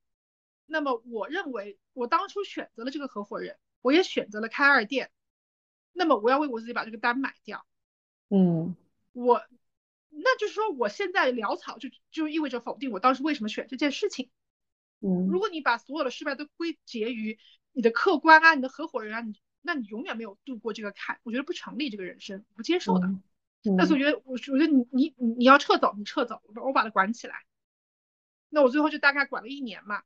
[0.65, 5.11] 那么我认为我当初选择了这个合伙人，我也选择了开二店，
[5.91, 7.65] 那么我要为我自己把这个单买掉。
[8.29, 8.75] 嗯，
[9.13, 9.43] 我
[10.09, 14.29] 那就是说，我现在潦草就就意味着否定我当时为什么选这件事情。
[15.01, 17.39] 嗯，如果你把所有的失败都归结于
[17.73, 23.09] 你的客观啊，你的合伙人啊，你那你永远没有度过这个坎，我觉得不成立这个人生，不接受的。
[23.77, 27.35] 那所以我觉得，我我觉得你你你你要撤走，你撤走，我我把它管起来。
[28.49, 30.01] 那我最后就大概管了一年嘛，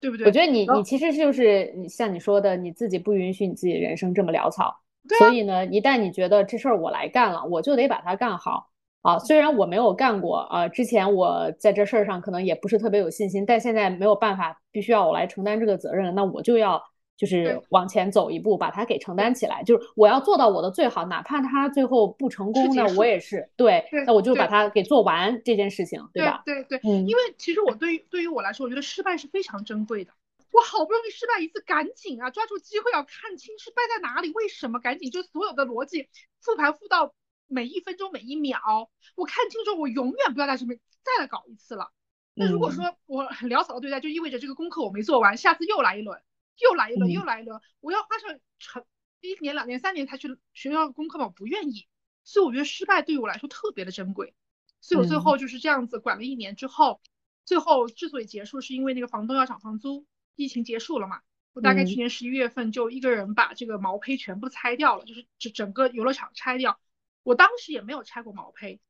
[0.00, 0.26] 对不对？
[0.26, 4.82] 我觉得你你其实就是你像你说的，你自己不允许你自己人生这么潦草，
[5.18, 8.71] 所以呢，一旦你觉得这事儿我来干了，我就得把它干好
[9.02, 9.18] 啊。
[9.18, 16.82] 虽然我没有干过啊，之前我在这事儿上可能也不是特别有信心，但现在没有办法，必须要我来承担这个责任，那我就要。
[17.14, 19.62] 就是往前走一步，把它给承担起来。
[19.62, 23.84] 就是我要做到我的最好，哪怕他最后不成功，那我也是对。
[24.06, 26.42] 那我就把它给做完这件事情，对吧？
[26.44, 27.06] 对对，嗯。
[27.06, 30.10] 因为其实我对于对于我来说，我觉得失败是非常珍贵的。
[30.50, 34.80] 我好不容易失败一次，赶紧啊，抓住机会要看清失败在哪里，为什么？
[34.80, 36.08] 赶紧就所有的逻辑
[36.40, 37.14] 复盘复到
[37.52, 41.92] 每一分钟每一秒，我看清楚，我永远不要在这边再来搞一次了。
[42.34, 46.20] 那如果说我很潦草的对待，就意味着这个功课我没做完，下次又来一轮。
[46.58, 48.84] 又来一轮，又来一轮，我要花上成
[49.20, 51.24] 一年、两年、三年才去学校功课吗？
[51.24, 51.88] 我不愿意，
[52.24, 54.34] 所以我觉得失败对于我来说特别的珍贵，
[54.80, 57.00] 所以我最后就是这样子管了一年之后，
[57.46, 61.22] 最后之所以结束，是因为那个房东要涨房租，疫情结束了嘛，
[61.54, 66.78] 我大概去年十一月份就一个人把这个毛坯全部拆掉了，就是整整个游乐场拆掉，
[67.22, 68.80] 我当时也没有拆过毛坯，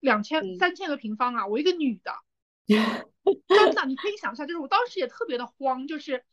[0.00, 2.12] 两千三千个平方啊，我一个女的，
[2.66, 6.24] 真的，你可以想象，就是我当时也特别的慌，就是。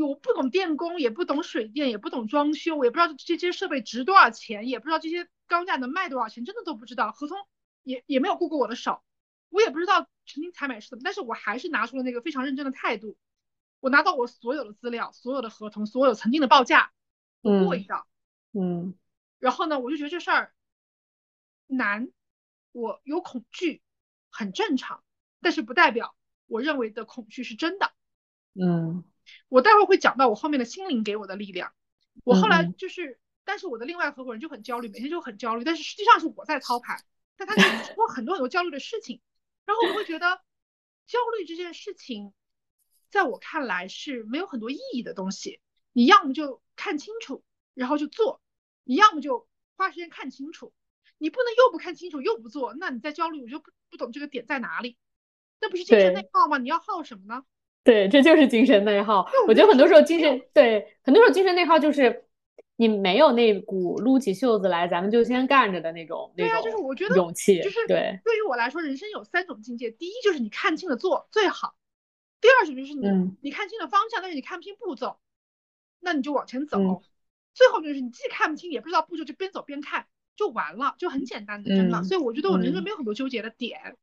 [0.00, 7.12] 我不懂电工，也不懂水电，也不懂装修，我也不知道这些设备值多少钱，也不知道这些钢架能卖多少钱，真的都不知道。
[7.12, 7.36] 合同
[7.82, 9.02] 也也没有过过我的手，
[9.50, 13.18] 我也不知道曾经采买是怎么，但是我还是拿出了那个非常认真的态度。
[13.80, 16.90] 我拿到我所有的资料，所有的合同，所有曾经的报价，
[17.42, 18.06] 我过一道。
[18.52, 18.94] 嗯。
[19.42, 20.54] 然后呢，我就觉得这事儿
[21.66, 22.12] 难，
[22.70, 23.82] 我有恐惧，
[24.30, 25.02] 很正常，
[25.40, 26.14] 但是不代表
[26.46, 27.92] 我认为的恐惧是真的。
[28.54, 29.02] 嗯。
[29.48, 31.72] 我待会儿会讲到我后面的心灵给我的力量。
[32.22, 35.64] 我后来就是，但是我的另外合伙人就很焦虑，每天就很焦虑。
[35.64, 37.04] 但是实际上是我在操盘，
[37.36, 37.62] 但他就
[37.94, 39.20] 说很多很多焦虑的事情。
[39.64, 40.40] 然后我会觉得，
[41.08, 42.32] 焦虑这件事情，
[43.10, 45.60] 在我看来是没有很多意义的东西。
[45.92, 47.42] 你要么就看清楚，
[47.74, 48.40] 然后就做；
[48.84, 50.72] 你要么就花时间看清楚。
[51.18, 54.96] 你不能又不看清楚又不做，那你在焦虑，我就不不懂这个点在哪里。
[55.60, 56.58] 那不是精神内耗吗？
[56.58, 57.44] 你要耗什么呢？
[57.84, 59.24] 对，这就是精神内耗。
[59.46, 62.24] 我觉得很多时候精神对，很多时候精神内耗就是
[62.74, 66.62] 你没有那股撸起袖子来，咱们就先干着的那种那种。
[66.64, 68.20] 就是我觉得勇气，就是对。
[68.24, 71.76] 对于我来说，人生有三种境界：第一就是你看清了做最好；
[72.40, 73.06] 第二种就是你
[73.40, 75.20] 你看清了方向，但是你看不清步骤，
[76.00, 76.78] 那你就往前走；
[77.54, 82.02] 最后就是你既看不清也不知道步骤，就边走边看就完了，就很简单的，真的。
[82.04, 83.96] 所以我觉得我人生没有很多纠结的点。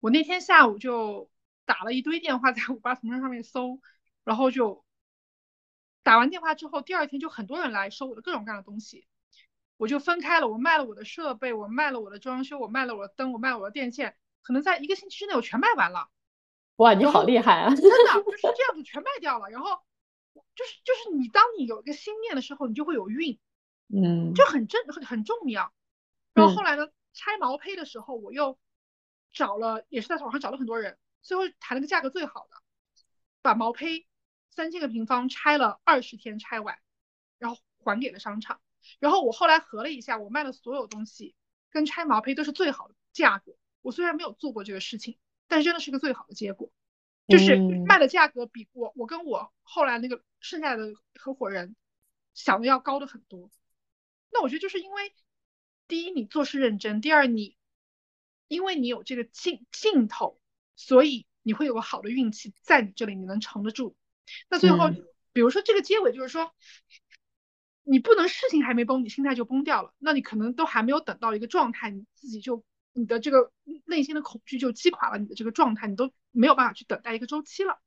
[0.00, 1.30] 我那天下午就。
[1.66, 3.80] 打了一堆电话，在五八同城上面搜，
[4.24, 4.84] 然后就
[6.02, 9.06] 打完电话之后，第二天就很多人来收我的各种各样的东西，
[9.76, 16.08] 我就分开了，我卖了我的设备，我卖了我的装修，我卖了我的灯，我卖了我的电线，可能在一个星期之内我全卖完了。
[16.76, 17.72] 哇，你好厉害啊！
[17.72, 19.80] 真的就是这样子全卖掉了，然后
[20.60, 23.40] 就是就是你当你有一个心念的时候，你就会有运，
[23.88, 25.72] 嗯，就很正很很重要。
[26.34, 28.58] 然后后来呢，拆毛坯的时候，我又
[29.32, 30.98] 找了，也是在网上找了很多人。
[31.22, 32.56] 最后谈了个价格最好的，
[33.40, 34.06] 把毛坯
[34.50, 36.78] 三千个平方拆了二十天拆完，
[37.38, 38.60] 然后还给了商场。
[38.98, 41.34] 然后我后来合了一下，我卖的所有东西
[41.70, 43.56] 跟拆毛坯都是最好的价格。
[43.80, 45.18] 我虽然没有做过这个事情，
[45.48, 46.70] 但是真的是个最好的结果，
[47.30, 51.76] 就是卖的价格比我我跟我后来那个剩下的合伙人
[52.34, 53.50] 想的要高的很多。
[54.30, 55.14] 那我觉得就是因为
[55.88, 57.56] 第一你做事认真，第二你
[58.48, 60.38] 因为你有这个劲劲头。
[60.76, 63.94] 所以你会有个好的运气在你这里，你能撑得住。
[64.48, 64.90] 那最后，
[65.34, 66.54] 比如说这个结尾，就是说，
[67.82, 69.92] 你不能事情还没崩，你心态就崩掉了。
[69.98, 72.64] 那你可能都还没有等到一个状态，你自己就
[73.00, 73.50] 你的这个
[73.84, 77.80] 内心的恐惧就击垮了你的这个状态，你都没有办法去等待一个周期了。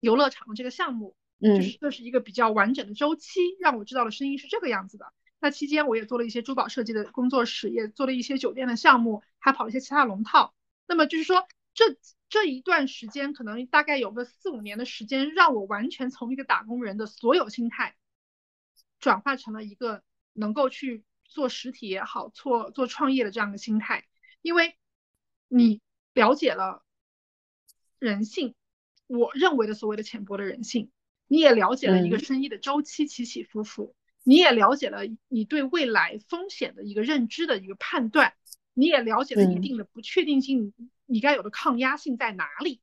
[0.00, 5.12] 游乐场这个项目，嗯，就是这是一个比较完整的周期，让我知道了生意是这个样子的。
[5.40, 10.54] 那期间我也做了一些珠宝设计的工作室，也做了一些酒店的项目，还跑了一些其他龙套。
[10.86, 11.96] 那么就是说这。
[12.30, 17.96] 这一段时间可能大概有个四五年的时间，让我完全从一个打工人的所有心态，
[19.00, 24.06] 转化成了一个能够去做实体也好，做做创业的这样的心态。
[24.42, 24.76] 因为
[25.48, 25.80] 你
[26.14, 26.82] 了解了
[27.98, 28.54] 人性，
[29.06, 30.90] 我认为的所谓的浅薄的人性，
[31.26, 38.34] 你也了解了一个生意的周期起起伏伏，你也了解了你对未来风险的一个认知的一个判断，
[38.74, 40.72] 你也了解了一定的不确定性，
[41.06, 42.80] 你该有的抗压性在哪里，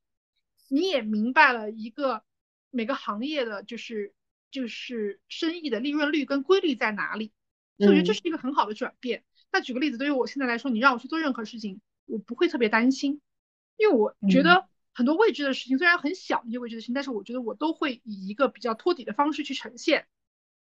[0.68, 2.22] 你也明白了一个
[2.70, 4.14] 每个行业的就是
[4.50, 7.32] 就是生意的利润率跟规律在哪里，
[7.78, 9.24] 所以我觉得这是一个很好的转变。
[9.52, 13.20] 那举个例子，对于我现在来说，你让我去做任何事情，我不会特别担心，
[13.76, 14.66] 因为我觉得。
[14.94, 20.04] 很多未知的事情虽然很小，一些未知的事情，但是我觉得我都会以一个比较托底的方式去呈现。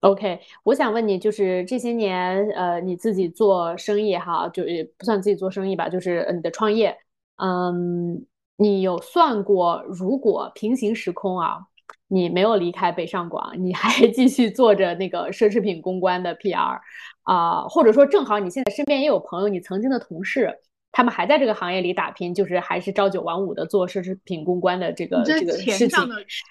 [0.02, 6.96] OK，我想问你，就是这些年，呃，你自己做生意哈，就也不算自己做生意吧，就是你的创业，
[7.38, 11.66] 嗯，你有算过，如果平行时空啊，
[12.08, 16.80] 你没有离开北上广，你还继续做着那个奢侈品公关的 PR
[17.24, 20.60] 啊，或者说正好你现在身边也有朋友，你曾经的同事。
[20.90, 26.00] 他们还在这个行业里打拼，就是还是朝九晚五的做奢侈品公关的这个这个事情。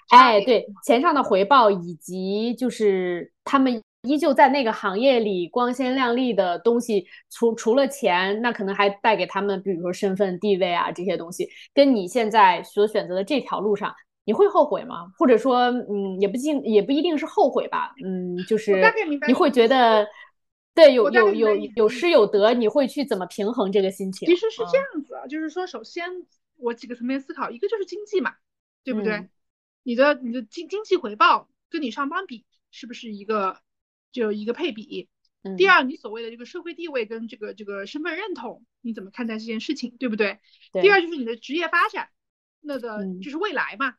[0.09, 11.49] 哎，对，钱上的回报以及就是他们依旧在那个行业里光鲜亮丽的东西，除除了钱，那可能还带给他们，比如说身份地位啊这些东西。
[11.73, 13.93] 跟你现在所选择的这条路上，
[14.27, 15.11] 你会后悔吗？
[15.17, 18.79] 或者说，嗯，也不尽也不一定是后悔吧，嗯，就是
[19.25, 20.07] 你会觉得。
[20.75, 24.27] 对，有有有有失有得，你会去怎么平衡这个心情？
[24.27, 26.07] 其实是这样子啊，就是说，首先
[26.55, 28.35] 我几个层面思考，一个就是经济嘛，
[28.83, 29.27] 对不对？
[29.81, 33.57] 你的你的经经济回报跟你上班比是不是一个
[34.11, 35.09] 就一个配比？
[35.57, 40.37] 第二，你所谓的这个社会地位跟这个这个身份认同，你怎么看待这件事情，对不对？
[40.73, 42.09] 第二就是你的职业发展，
[42.61, 43.89] 那个就是未来嘛。
[43.89, 43.95] 嗯，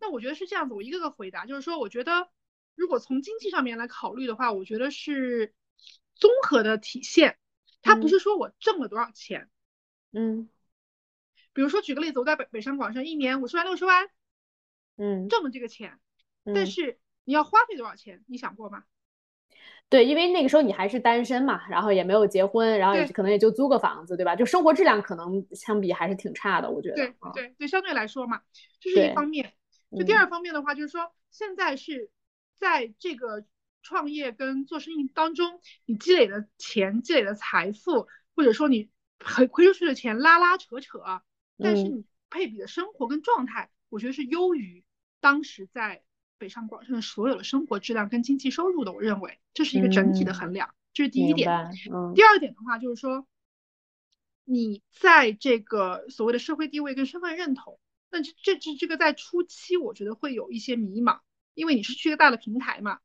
[0.00, 2.28] 那我觉得是这样子，我一个个回答，就是说，我觉得
[2.74, 5.54] 如果从经济上面来考虑的话，我觉得是。
[6.14, 7.36] 综合的体现，
[7.80, 9.50] 它不是说我挣了多少钱，
[10.12, 10.48] 嗯，
[11.52, 14.08] 比如说举个例子，我在北北上广深一年五十万六十万，
[14.96, 15.98] 嗯，挣了这个钱，
[16.44, 18.84] 但是你要花费多少钱，你想过吗？
[19.88, 24.34] 对，因为那个时候你还是单身嘛，然后也没有结婚，然后也可能也就租个房子，对吧？
[24.34, 26.94] 就生活质量可能相比还是挺差的，我觉得。
[26.96, 28.40] 对对对，相对来说嘛，
[28.80, 29.52] 这是一方面。
[29.96, 32.10] 就第二方面的话，就是说现在是
[32.56, 33.44] 在这个。
[33.84, 38.88] 创业跟做生意当中，你积累的钱、积累的财富，或者说你
[39.18, 41.00] 亏亏出去的钱拉拉扯扯，
[41.58, 44.84] 但是你配比的生活跟状态，我觉得是优于
[45.18, 46.04] 当时在
[46.42, 48.92] 北上广深的所有的生活质量跟经济收入的。
[48.92, 51.70] 我认为这是一个整体的衡量，这是第一点。
[52.16, 53.28] 第二点的话就是说，
[54.44, 57.78] 你在这个所谓的社会地位跟身份认同，
[58.10, 61.20] 那这这这这个在初期我觉得会有一些迷茫，
[61.54, 62.98] 因为你是去一个大的平台嘛。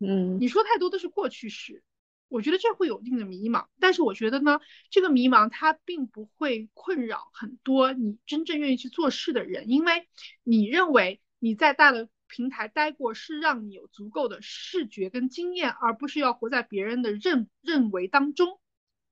[0.00, 1.84] 嗯，你说太多都是过去式，
[2.26, 3.68] 我觉得这会有一定的迷茫。
[3.78, 4.58] 但是我觉得呢，
[4.90, 10.08] 这个迷茫它并不会困扰很多你真正愿意去做事的人，因为
[10.42, 18.60] 你认为你在大的平台待过，是让你有足够的视觉跟经验，而不是要活在别人的认认为当中。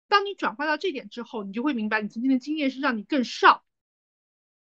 [0.07, 3.63] 当你转化到这点之后，你就会明白，你曾经的经验是让你更上，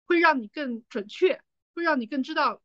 [0.06, 1.42] 会让你更准确，
[1.74, 2.62] 会让你更知道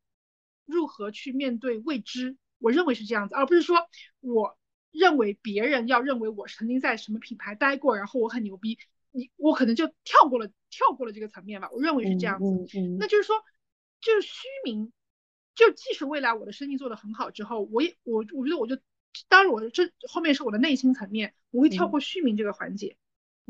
[0.65, 2.37] 如何去面对未知。
[2.59, 4.57] 我认为是这样子，而不是说我
[4.91, 8.77] 认为别人要认为我曾经在什么品牌待过，然后我很牛逼，
[9.09, 11.69] 你我可能就跳过了跳过了这个层面吧。
[11.71, 12.45] 我认为是这样子，
[12.99, 13.35] 那就是说，
[13.99, 14.93] 就是虚名，
[15.55, 18.77] 就即使未来我的生意做得很好之后，我也我我觉得我就，
[19.27, 22.97] 当然我这后面是我的内心层面，我会跳过虚名这个环节，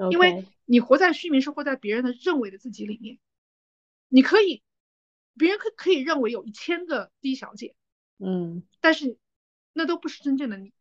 [0.10, 3.20] 因为你活在虚名是活在别人的认为的自己里面，
[4.10, 4.64] 你可以，
[5.38, 7.76] 别人可可以认为有一千个 D 小姐。
[8.24, 9.18] 嗯，但是
[9.74, 10.74] 那都不是真正的你，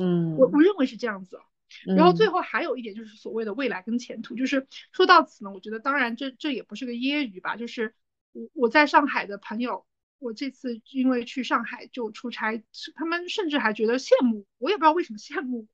[0.00, 1.40] 嗯，我我认为是这样子。
[1.86, 7.94] 然后最后还有一点就是所谓的未来跟前途，就是说到此呢，我觉得当然这这也不是个揶揄吧，就是
[8.32, 9.86] 我我在上海的朋友，
[10.20, 12.62] 我这次因为去上海就出差，
[12.94, 15.66] 他们甚至还觉得羡慕，我也不知道为什么羡慕，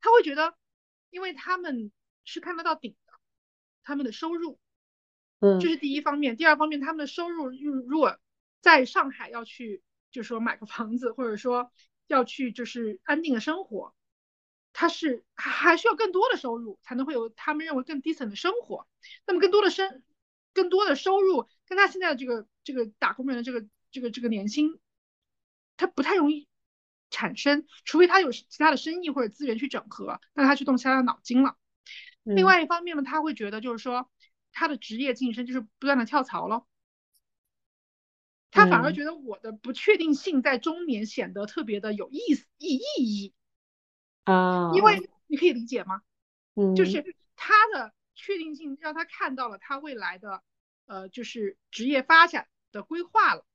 [0.00, 0.54] 他会觉得，
[1.10, 1.92] 因为他们
[2.24, 3.12] 是看得到顶的，
[3.84, 4.58] 他们的收入，
[5.38, 8.18] 嗯，这是第一方面，第二方面他们的收入如如果
[8.60, 9.82] 在上海要去。
[10.12, 11.70] 就是说买个房子，或者说
[12.08, 13.94] 要去就是安定的生活，
[14.72, 18.88] 他是还还需要更多的收入才能会有他们认为更低层的生活。
[19.24, 20.02] 那么更多的生
[20.52, 24.78] 更多的收入跟他现在的这个这个打工人的这个这个这个年薪，
[25.76, 26.48] 他不太容易
[27.10, 31.56] 产生，除非他有其他的生意或者资源去整合，那他去动其他的脑筋了。
[32.22, 34.10] 另外一方面呢，他会觉得就是说
[34.52, 36.66] 他的职业晋升就是不断的跳槽了。
[38.52, 43.32] 他反而觉得我的不确定性在中年显得特别的有意思、意意义
[44.24, 46.02] 啊，因为你可以理解吗？
[46.54, 50.42] 嗯，就是他的确定性让他看到了他未来的
[50.86, 53.46] 呃，就是职业发展的规划了。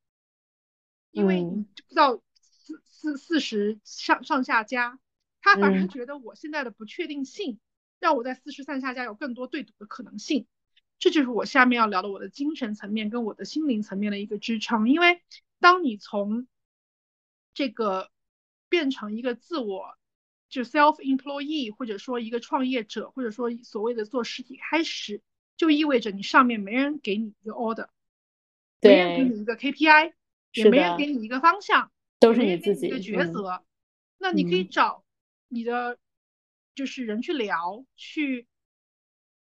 [1.16, 5.00] 因为你不知道四四四十上上下加，
[5.42, 7.58] 他反而觉得我现在的不确定性
[8.02, 10.46] 让我在四十上下加有更多对赌的可能性。
[11.00, 14.90] 这就是我下面要聊的我的精神层面跟我的心灵层面的一个支撑。
[14.90, 15.22] 因为
[15.62, 16.48] 当你从
[17.54, 18.12] 这个
[18.68, 19.98] 变成一个自我
[20.50, 25.22] 就 self employee，或者说一个创业者，或者说所谓的做实体开始，
[25.56, 27.88] 就意味着你上面没人给你一个 order，
[28.82, 30.12] 没人给你一个 KPI，
[30.56, 33.64] 也没人给你一个方向，都是你自己的抉择。
[34.18, 35.04] 那你可以找
[35.48, 36.00] 你的
[36.74, 38.48] 就是人去聊，去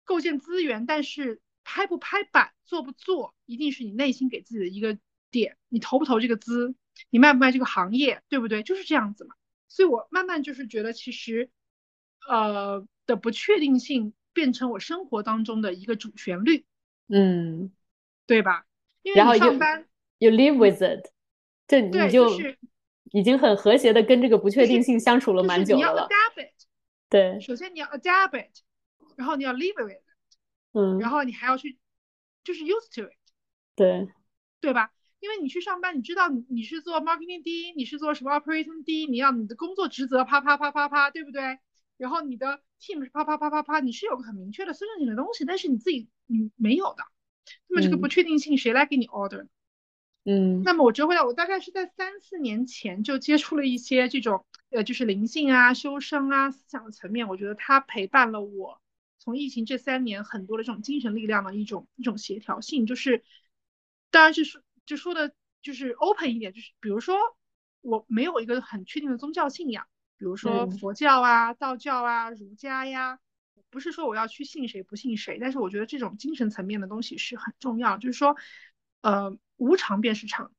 [0.05, 4.99] 构建资源，但是拍不拍板，做不做，一定是你内心给自己的一个
[5.31, 5.57] 点。
[5.69, 6.75] 你投不投这个资，
[7.11, 8.63] 你卖不卖这个行业，对不对？
[8.63, 9.35] 就是这样子嘛。
[9.69, 11.51] 所以我慢慢就是觉得，其实
[12.29, 16.65] 呃的不确定性变成我生活当中的一个主旋律，
[17.09, 17.73] 嗯，
[18.27, 18.67] 对吧？
[19.03, 19.87] 因为你上班
[20.19, 21.11] ，you live with it，
[21.67, 22.29] 这你就
[23.13, 25.79] 已经很和谐的跟这个不确定性相处了蛮久了。
[25.79, 26.51] 你要 adapt，
[27.09, 28.63] 对，首先你要 adapt it，
[29.17, 30.03] 然后你要 live with it，
[30.73, 31.79] 嗯，然后你还要去
[32.45, 33.17] 就是 used to it，
[33.75, 34.09] 对，
[34.61, 34.93] 对吧？
[35.19, 41.59] 因为你去上班，你知道你你是做 marketing 第一，你是做什么 operation 第一，你要你的工作职责啪啪啪啪啪，对不对？
[41.97, 47.05] 然后你的 team 是啪啪啪啪啪，你是有个很明确的分性的东西，但是你自己你没有的，
[47.69, 49.43] 那么这个不确定性谁来给你 order？
[49.43, 49.49] 嗯，
[50.65, 58.81] 那么我折回来，我大概是在三四年前就接触了一些这种呃，就是灵性啊、修身啊、思想的层面，我觉得它陪伴了我
[59.19, 63.23] 从疫情这三年很多的这种精神力量的一种一种协调性，就是
[64.11, 64.63] 当然是说。
[64.87, 67.17] 就说的，就是 open 一点，就是比如说
[67.81, 69.85] 我没有一个很确定的宗教信仰，
[70.17, 73.19] 比如说佛教啊、道教啊、儒家呀，
[73.69, 78.37] 不是说我要去信谁不信谁，但是我觉得这种精神层面的东西是很重要，就是说，
[79.07, 80.51] 呃，无常便是常，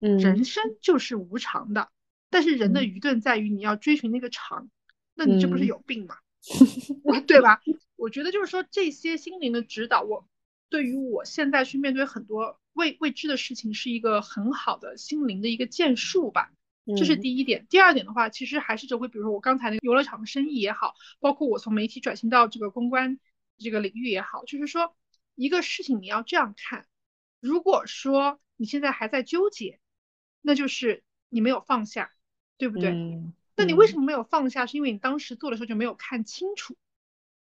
[0.00, 1.90] 嗯，人生就是无常的，
[2.30, 4.70] 但是人的愚钝在于你要追寻那个常，
[5.14, 6.16] 那你这不是有病吗？
[7.28, 7.60] 对吧？
[7.96, 10.26] 我觉得就是说这些心灵的指导，我
[10.70, 12.58] 对于我现在去面对很多。
[12.72, 16.52] 未未知的事情是一个很好的心灵的一个建树吧，
[16.96, 17.66] 这是第一点。
[17.68, 23.18] 第二点的话，其实还是就会，比如说我刚才那个游乐场的生意也好，包括我从媒体转型到这个公关
[23.58, 24.96] 这个领域也好，就是说
[25.34, 26.86] 一个事情你要这样看，
[27.40, 29.80] 如果说你现在还在纠结，
[30.40, 32.12] 那就是你没有放下，
[32.56, 32.92] 对不对？
[33.56, 34.66] 那你为什么没有放下？
[34.66, 36.76] 是因为你当时做的时候就没有看清楚，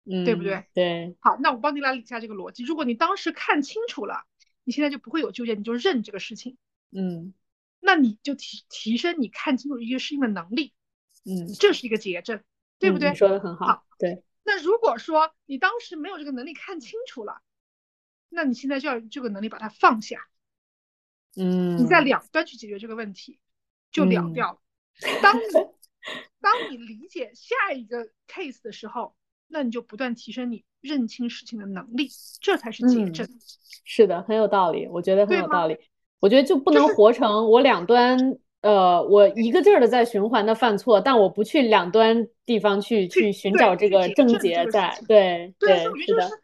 [0.05, 0.67] 对不对？
[0.75, 1.17] 对。
[1.21, 2.63] 好，那我帮你来理一下这个逻辑。
[2.65, 4.25] 如果你当时看清楚了。
[4.65, 6.59] 你现在就不会有纠结，你就认这个事情，
[6.91, 7.33] 嗯，
[7.81, 10.75] 那你就提提升你看清楚一个事情的能力，
[11.25, 12.43] 嗯，这是一个结症，
[12.79, 13.15] 对不对？
[13.15, 14.23] 说的很好，好，对。
[14.45, 17.41] 那如果说你当时没有这个能力看清楚了，
[18.29, 20.21] 那你现在就要这个能力把它放下，
[21.37, 23.39] 嗯，你在两端去解决这个问题，
[23.91, 24.59] 就了掉了。
[25.23, 25.43] 当你
[26.41, 29.15] 当你理解下一个 case 的时候，
[29.47, 32.09] 那你就不断提升你认清事情的能力，
[32.41, 33.29] 这才是结症。
[33.85, 35.79] 是的，很有道理，我觉得很有道理。
[36.21, 38.19] 我觉得就不能活成我两端，
[38.61, 44.99] 呃，我一个劲儿的在循环的犯错，但我不去两端地方去去寻找这个症结在。
[45.07, 46.39] 对对，所以我觉得就是，就说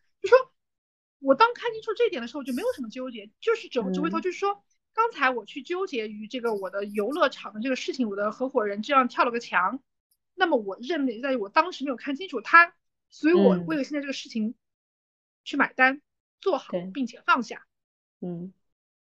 [1.25, 9.83] 我当看清楚这一点的时候，我就没有什么纠结，就是走就回头，就是说，刚才我去纠结于这个我的游乐场的这个事情，我的合伙人这样跳了个墙，
[10.35, 12.75] 那么我认为在于我当时没有看清楚他，
[13.11, 14.55] 所以我为了现在这个事情
[15.45, 16.01] 去买单。
[16.41, 17.65] 做好并且放下，
[18.21, 18.53] 嗯，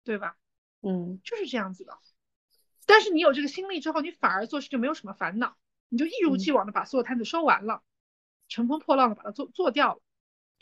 [0.04, 0.36] 对吧？
[0.80, 1.98] 嗯，就是这样子的。
[2.86, 5.56] 但是你有这个心力之后，你反而做事就没有什么烦恼，
[5.88, 7.82] 你就一如既往的把所有摊子收完了，
[8.46, 10.00] 乘风破浪的把它做做掉了。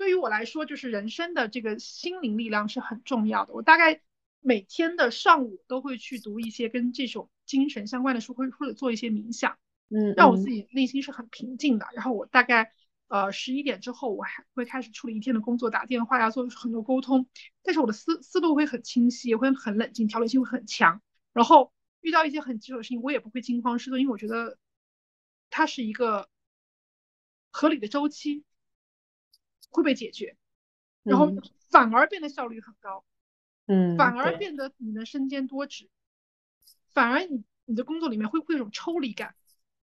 [0.01, 3.53] 对于我来说，就是人生的这个心灵力量是很重要的。
[3.53, 4.01] 我大概
[4.41, 9.59] 每天的上午都会去读一些跟这种精神相关的书，或者或者做一些冥想，
[9.91, 11.87] 嗯，让我自己内心是很平静的。
[11.93, 12.73] 然后我大概。
[13.13, 17.27] 呃，十一点之后我还会开始处理一天的工作，打电话呀，做很多沟通。
[17.65, 21.03] 但是我的思思路会很清晰，会很冷静，条理性会很强。
[21.33, 21.73] 然后
[22.03, 24.59] 遇到一些很棘手的事情，我也不会惊慌失措，因为我觉得
[25.51, 26.29] 它是一个
[27.51, 28.45] 合理的周期
[29.71, 30.37] 会被解决，
[31.03, 31.33] 然后
[31.71, 33.05] 反而变得效率很高，
[33.67, 35.89] 嗯，反而变得你能身兼多职，
[36.93, 39.35] 反而你你的工作里面会会有种抽离感。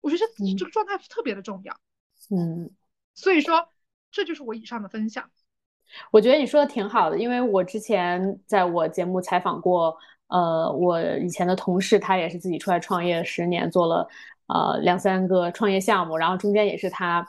[0.02, 0.24] 我觉得
[0.58, 1.80] 这个状态特别的重要，
[2.30, 2.70] 嗯。
[3.18, 3.70] 所以说，
[4.12, 5.32] 这就是我以上的分享。
[6.12, 14.06] 我觉得你说的挺好的，因为我之前在我节目采访过，呃，我以前的同事，他也是自己出来创业十年，做了
[14.48, 17.26] 呃两三个创业项目，然后中间也是他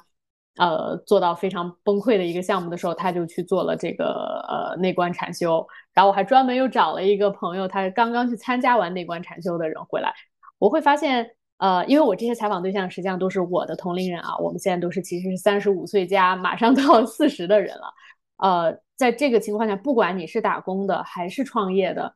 [0.57, 5.67] 呃做到非常崩溃的一个项目的时候，他就去做了这个呃内观禅修。
[5.95, 10.13] 然后我还专门又找了一个朋友，他刚刚去参加完内观禅修的人回来，
[10.59, 11.31] 我会发现。
[11.59, 17.95] 呃，因为我这些采访对象实际上都是我的同龄人啊，我们现在都是其实是三十五岁加马上到四十的人了。
[18.37, 22.15] 呃，在这个情况下，不管你是打工的还是创业的，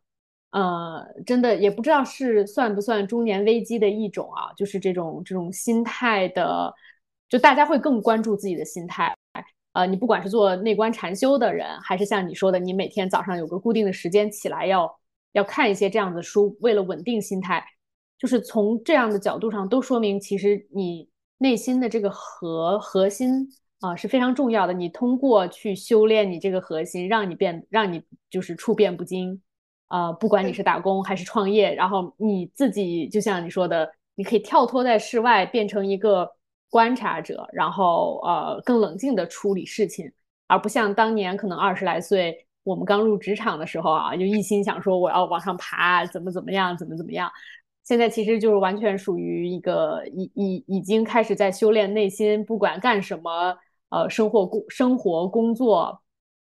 [0.51, 6.75] 呃，真的也不知道是算不算中年危机的一种啊，就是这种这种心态的，
[7.31, 9.17] 就大家会更关注自己的心态。
[9.73, 14.93] 呃，你不管是做内观禅修的人，还是像你说的，你每天早上有个固定的时间起来要
[15.33, 17.65] 要看一些这样的书，为了稳定心态。
[18.19, 21.09] 就是从这样的角度上，都说明其实你
[21.39, 23.49] 内心的这个核核心
[23.81, 24.73] 啊是非常重要的。
[24.73, 29.41] 你通过去修炼你这个核心，让你变，让你就是处变不惊
[29.87, 30.13] 啊。
[30.13, 36.29] 不管你是打工还是创业，然后你自己就像你说的，你可以跳脱在室外，变成一个
[36.71, 40.11] 观察者，然后呃更冷静的处理事情，
[40.47, 47.31] 而不像当年可能二十来岁我们刚入职场的时候啊，就一心想说我要往上爬，怎么怎么样，怎么怎么样。
[47.83, 53.57] 现在其实就是完全属于一个已已已经开始在修炼内心，不管干什么，
[53.89, 56.01] 呃，生活工生活工作，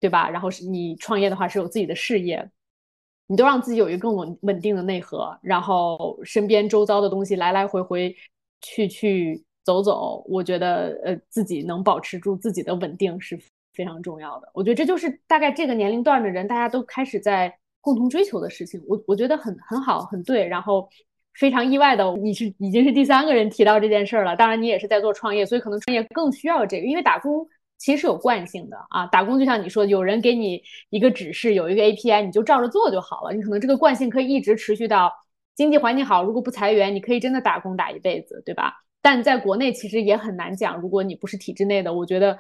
[0.02, 0.30] 对吧？
[0.30, 2.50] 然后是你创业的话是有自己的事业，
[3.28, 8.14] 你都让自己有一个更稳稳定的内核，然后身边周遭的东西来来回回
[8.60, 13.40] 去去走走，我觉得呃自己能保持住自己的稳定是
[13.74, 14.50] 非常重要的。
[14.54, 18.82] 我觉得这就是大概这个年龄段的人大家都开始在共同追求的事情。
[18.88, 20.48] 我我觉得很很好，很对。
[20.48, 20.90] 然后。
[21.36, 24.36] 非常意外的，你是已经是第三个人提到这件事儿了。
[24.36, 27.48] 当然，你也是在做创业，所以可能创业更需要这个，因为打工
[27.78, 29.06] 其实是有惯性的啊。
[29.06, 33.34] 打工就像你说，有人给你一个指示，有一个 API，你就照着做就好了。
[33.34, 35.14] 你可能这个惯性可以一直持续到
[35.56, 38.74] 经济环境好，如果不裁员，你可以真的打工打一辈子，对吧？
[39.02, 42.38] 但在国内其实也很难讲，如果你不是体制内的，我觉得，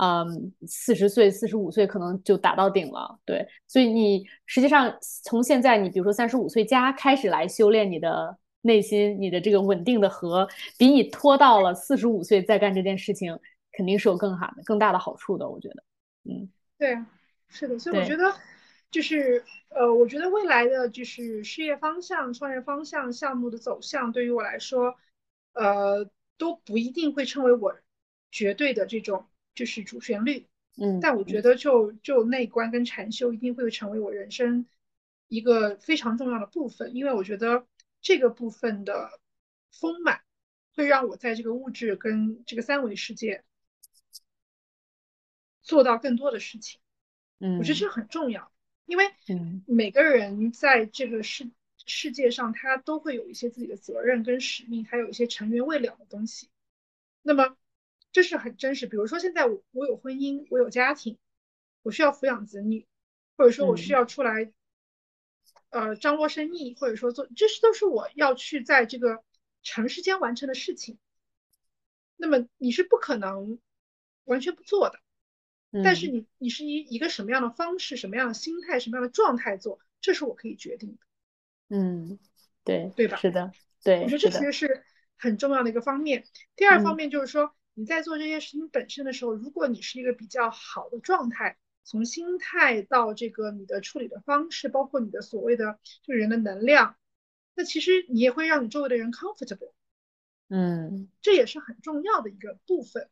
[0.00, 3.18] 嗯，四十岁、四十五岁可能就打到顶了。
[3.24, 8.38] 对，所以你实际上从现在，你比如说三十五岁加开始来修炼你的。
[8.64, 10.48] 内心你的这个稳定的核，
[10.78, 13.36] 比你拖到了四十五岁再干这件事情，
[13.72, 15.48] 肯定是有更好的、更大的好处的。
[15.50, 15.82] 我觉得，
[16.30, 16.48] 嗯，
[16.78, 16.96] 对，
[17.48, 17.76] 是的。
[17.76, 18.32] 所以我觉得，
[18.88, 24.94] 就是呃，我觉得未来的就是事业方向、创业方向、项目的走向，对于我来说，
[25.52, 27.78] 呃，都不一定会成为我
[28.30, 30.48] 绝对的这种就是主旋律。
[30.76, 34.66] 嗯，但我觉得，就就内观跟禅修，一定会成为我人生
[35.28, 37.66] 一个非常重要的部分，因为我觉得。
[38.04, 39.20] 这个部分的
[39.70, 40.22] 丰满，
[40.74, 43.44] 会让我在这个物质跟这个三维世界
[45.62, 46.80] 做到更多的事情。
[47.38, 48.50] 嗯，我觉得这很重要，
[48.86, 49.04] 因为
[49.68, 51.48] 每个人在这个世
[51.86, 56.48] 世界上，他都会有一些自己的责任跟使命，还有一些尘缘未了的东西。
[57.22, 57.56] 那么
[58.12, 58.86] 这是很真实。
[58.86, 61.18] 比如说，现在我我有婚姻，我有家庭，
[61.82, 62.86] 我需要抚养子女，
[63.36, 64.52] 或者说我需要出来。
[65.70, 69.24] 呃，张罗生意，或者说做，这是都是我要去在这个
[69.62, 70.98] 长时间完成的事情。
[72.18, 73.58] 那么你是不可能
[74.24, 75.00] 完全不做的，
[75.82, 80.98] 但是你你是以一个什么样的方式、什么样的心态、什么样的状态做，这是我可以决定的。
[81.72, 82.18] 嗯，
[82.64, 83.16] 对，对吧？
[83.16, 83.50] 是的，
[83.82, 84.84] 对，我觉得这其实是
[85.16, 86.24] 很重要的一个方面。
[86.54, 91.56] 第二方面就是说，你在做这些事情本身的时候，如果你是一个比较好的状态。
[91.84, 96.94] 从心态到这个你的处理的方式，包括你的所谓的这个人的能量，
[97.56, 99.72] 那其实你也会让你周围的人 comfortable，
[100.48, 103.10] 嗯，这也是很重要的一个部分，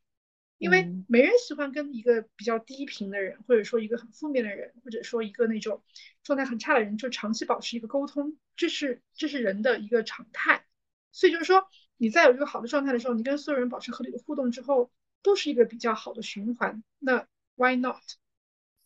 [0.60, 5.82] 因为没人喜欢跟一个比较低频的人，或者说一个很负面的人，或者说一个那种
[6.22, 10.66] 状态很差的人，就长期保持一个沟通，这是这是人的一个常态。
[11.12, 14.92] 所以就是说你在有一个好的状态的时候，你跟所有人保持合理的互动之后，
[15.22, 16.84] 都是一个比较好的循环。
[16.98, 18.02] 那 why not？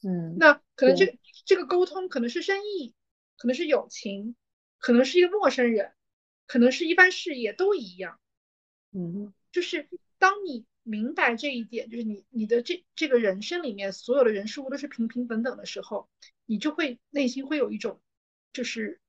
[0.04, 2.94] 嗯，那可能这这个沟通可能是生意，
[3.36, 4.36] 可能是友情，
[4.78, 5.92] 可能是一个陌生人，
[6.46, 8.20] 可能是一般事业都一样。
[8.92, 16.06] 嗯，就是当你明白这一点，就是你你的这这个人生里面所有的人事物都是平平等等的时候，
[16.46, 17.98] 你就会内心会有一种
[18.52, 19.00] 就是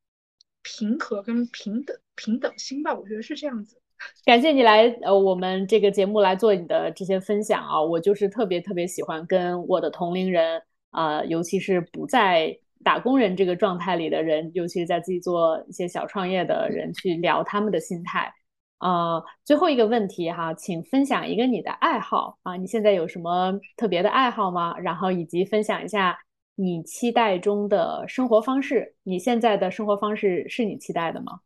[0.64, 3.80] 平和跟平等平等心吧，我觉得是这样子。
[4.26, 10.64] 感谢你来呃我们这个节目来做你的这些分享啊，我就是特别特别喜欢跟我的同龄人。
[10.92, 18.34] 啊，尤其是不在打工人这个状态里的人，尤其是在自己做一些小创业的人，去聊他们的心态。
[18.78, 24.78] 啊，最后一个问题哈，请分享一个你的爱好啊，你现在有什么特别的爱好吗？
[24.78, 26.20] 然后以及分享一下
[26.56, 28.96] 你期待中的生活方式。
[29.04, 31.40] 你现在的生活方式是你期待的吗？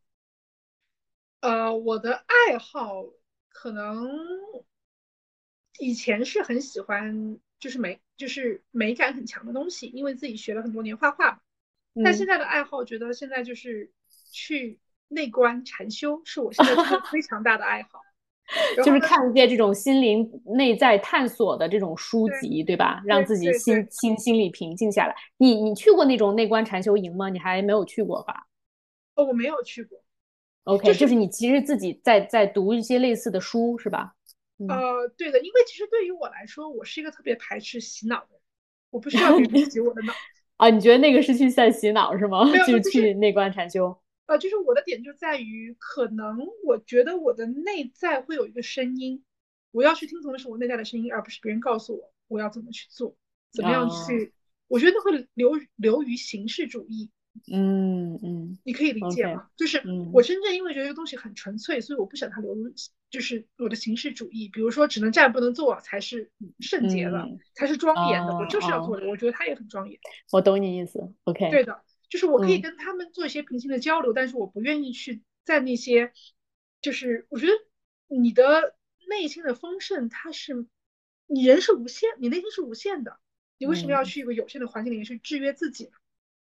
[1.41, 3.05] 呃，我的爱好
[3.47, 4.09] 可能
[5.79, 11.41] 以前是很喜欢，就是美，就是美感很强的东西，因为自己学了很多年画画。
[12.03, 13.91] 但现在的爱好，觉得现在就是
[14.31, 14.79] 去
[15.09, 16.73] 内观禅修，是我现在
[17.11, 17.99] 非常大的爱好。
[18.77, 22.99] 就是看一些这种心灵内在探索的这种书籍，对吧？
[23.05, 25.15] 让自己心心心里平静下来。
[25.37, 27.29] 你你去过那种内观禅修营吗？
[27.29, 28.47] 你还没有去过吧？
[29.13, 30.01] 哦，我没有去过。
[30.63, 34.15] OK，就是你其实自己在在读一些类似的书，是吧？
[34.67, 38.41] 呃，对的，因为其实对于我来说，我是一个特别排斥洗脑的人，
[38.89, 40.13] 我不需要别人洗我的脑。
[40.57, 42.45] 啊，你觉得那个是去在洗脑是吗？
[42.65, 43.95] 就去内观禅修。
[44.29, 49.23] 呃，就是我的点就在于，可能我觉得我的内在会有一个声音，
[49.71, 53.15] 我要去听从的是我内在的声音，而不是别人告诉我我要怎么去做，
[53.51, 54.31] 怎么样去。
[54.67, 57.09] 我觉得会流流于形式主义。
[57.51, 59.47] 嗯嗯，你可以理解吗？
[59.55, 59.81] 就是
[60.13, 62.71] 我真正因为觉得这个东西很纯粹，所以我不想它流入，
[63.09, 64.47] 就是我的形式主义。
[64.49, 68.35] 比如说，只能站不能坐才是圣洁的，才是庄严的。
[68.35, 69.99] 我就是要做的，我觉得它也很庄严。
[70.31, 71.11] 我懂你意思。
[71.23, 71.81] OK，对的。
[72.09, 76.11] 就是我可以跟他们做一些平行的交流，但是我不愿意去在那些，
[76.81, 77.53] 就是我觉得
[78.07, 78.75] 你的
[79.07, 80.65] 内心的丰盛，它是
[81.27, 83.19] 你人是无限，你内心是无限的，
[83.57, 85.91] 你为什么要去一个有限的环境里面去制约自己呢？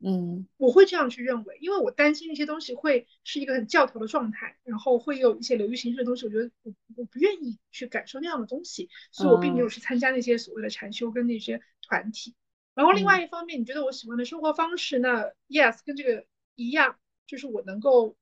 [0.00, 12.36] 嗯，我会这样去认为，因为我担心那些东西会是一个很教条的状态，然后会有一些流于形式的东西，我觉得我我不愿意去感受那样的东西，所以我并没有去参加那些所谓的禅修跟那些团体。
[12.78, 16.24] 然后另外一方面，你觉得我喜欢的生活方式，那 yes 跟这个
[16.54, 18.16] 一样，就是我能够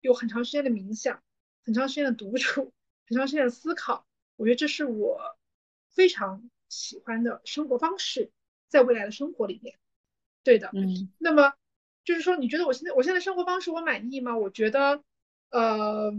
[0.00, 1.22] 有很长时间的冥想，
[1.62, 2.72] 很长时间的独处，
[3.06, 4.06] 很长时间的思考。
[4.36, 5.20] 我觉得这是我
[5.90, 8.30] 非常喜欢的生活方式，
[8.68, 9.78] 在未来的生活里面。
[10.42, 11.12] 对的，嗯。
[11.18, 11.52] 那么
[12.02, 14.38] 就是说，你觉得我现在我现在生活方式我满意吗？
[14.38, 15.04] 我觉得
[15.50, 16.10] 呃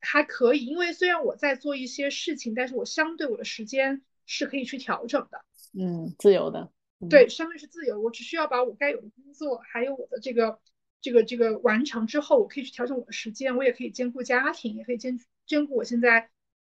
[0.00, 5.44] 还可以，因为虽然我在做一些事情，但是我相对我的时间是可以去调整的。
[5.78, 6.72] 嗯，自由的。
[7.08, 10.58] 对，相对是自由，我只需要把我该有的工作，还有我的这个
[11.00, 16.28] 这个这个完成之后，我可以去调整我的时间，我也可以兼顾家庭，也可以兼兼顾我现在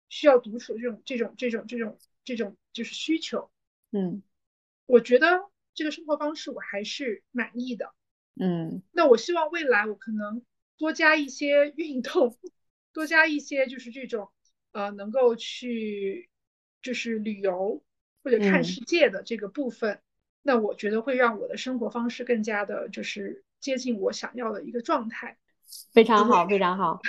[0.09, 3.49] 需要独处的这种这种这种这种这种就是需求。
[3.91, 4.21] 嗯，
[4.87, 7.93] 我觉得这个生活方式我还是满意的。
[8.35, 10.43] 嗯，那我希望未来我可能
[10.77, 12.37] 多加一些运动，
[12.91, 14.29] 多加一些就是这种
[14.73, 16.29] 呃能够去
[16.81, 17.81] 就是旅游
[18.21, 20.01] 或者看世界的这个部分。
[20.43, 25.37] 那我觉得会让我的生活方式更加的，就是接近我想要的一个状态。
[25.93, 26.99] 非常好，非常好，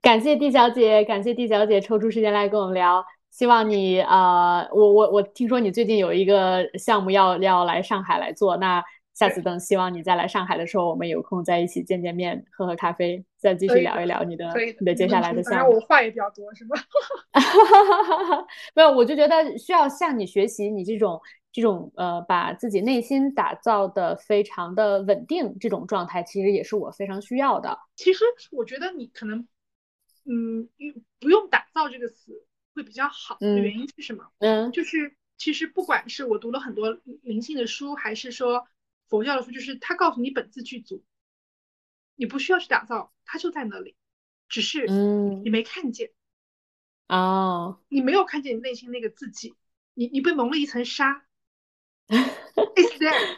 [0.00, 3.04] 感谢 D 小姐，感谢 D 小姐抽出时间来跟我们聊。
[3.30, 8.80] 希望你呃，我我我听说你最近有一个项目要要来上海来做，那
[9.14, 15.72] 下次等希望你再来上海的时候，我们有空在一起见见面，喝喝咖啡，再继续聊一聊你的你的接下来的项目。
[15.72, 16.76] 我话也比较多，是吧？
[18.76, 21.20] 没有，我就觉得需要向你学习，你这种。
[21.54, 27.78] 这种呃，把自己内心打造的非常的稳定，这种状态其实也是我非常需要的。
[27.94, 29.46] 其实我觉得你可能，
[30.24, 30.68] 嗯，
[31.20, 32.44] 不用“打造”这个词
[32.74, 33.36] 会比较好。
[33.38, 34.32] 的原因是什么？
[34.38, 38.66] 嗯，就是其实不管是我读了很多灵性的书，还是说
[39.08, 41.04] 佛教的书，就是他告诉你本自具足，
[42.16, 43.94] 你不需要去打造，它就在那里，
[44.48, 46.10] 只是你没看见。
[47.06, 49.54] 哦，你没有看见你内心那个自己，
[49.94, 51.24] 你你被蒙了一层纱。
[52.76, 53.36] It's there,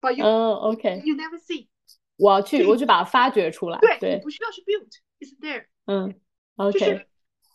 [0.00, 1.68] but you, OK, you never see.
[2.16, 3.78] 我要去，我去把它发掘出来。
[3.78, 4.88] 对，你不需要去 build,
[5.20, 5.66] it's there.
[5.86, 6.12] 嗯
[6.56, 7.06] ，OK，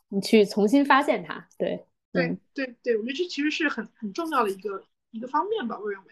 [0.08, 1.46] 你去重新发现它。
[1.58, 4.82] 对，对，对，对，我觉得这其实是很很重要的一个
[5.12, 6.06] 一个方面吧，我认为。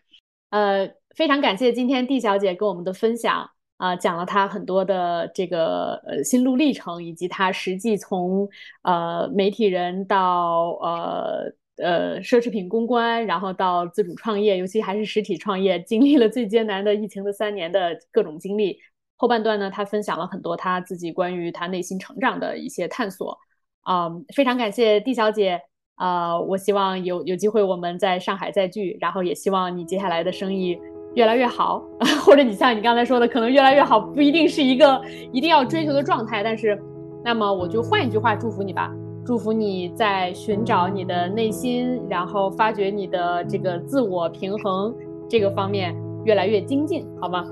[0.49, 8.49] 呃，非常感谢今天 D 小姐跟我们的分享啊，讲了她很多的这个呃心路历程，以及她实际从
[8.81, 11.55] 呃媒体人到呃。
[11.81, 18.77] 呃，奢侈品公关，然后到自主创业，尤其还是实体创业，经历了最艰难的疫情的三年的各种经历。
[19.17, 23.37] 后半段呢，他分享了很多他自己关于他内心成长的一些探索。
[23.81, 25.61] 啊，非常感谢蒂小姐。
[25.95, 30.75] 啊，我希望有有机会我们在上海再聚，然后也希望你接下来的生意
[31.13, 31.83] 越来越好，
[32.25, 34.99] 或者你像你刚才说的，可能越来越好不一定是一个
[35.31, 36.81] 一定要追求的状态，但是，
[37.23, 38.91] 那么我就换一句话祝福你吧。
[39.31, 44.93] 祝福你在寻找你的内心，然后发掘你的这个自我平衡
[45.29, 47.47] 这个方面越来越精进，好吗？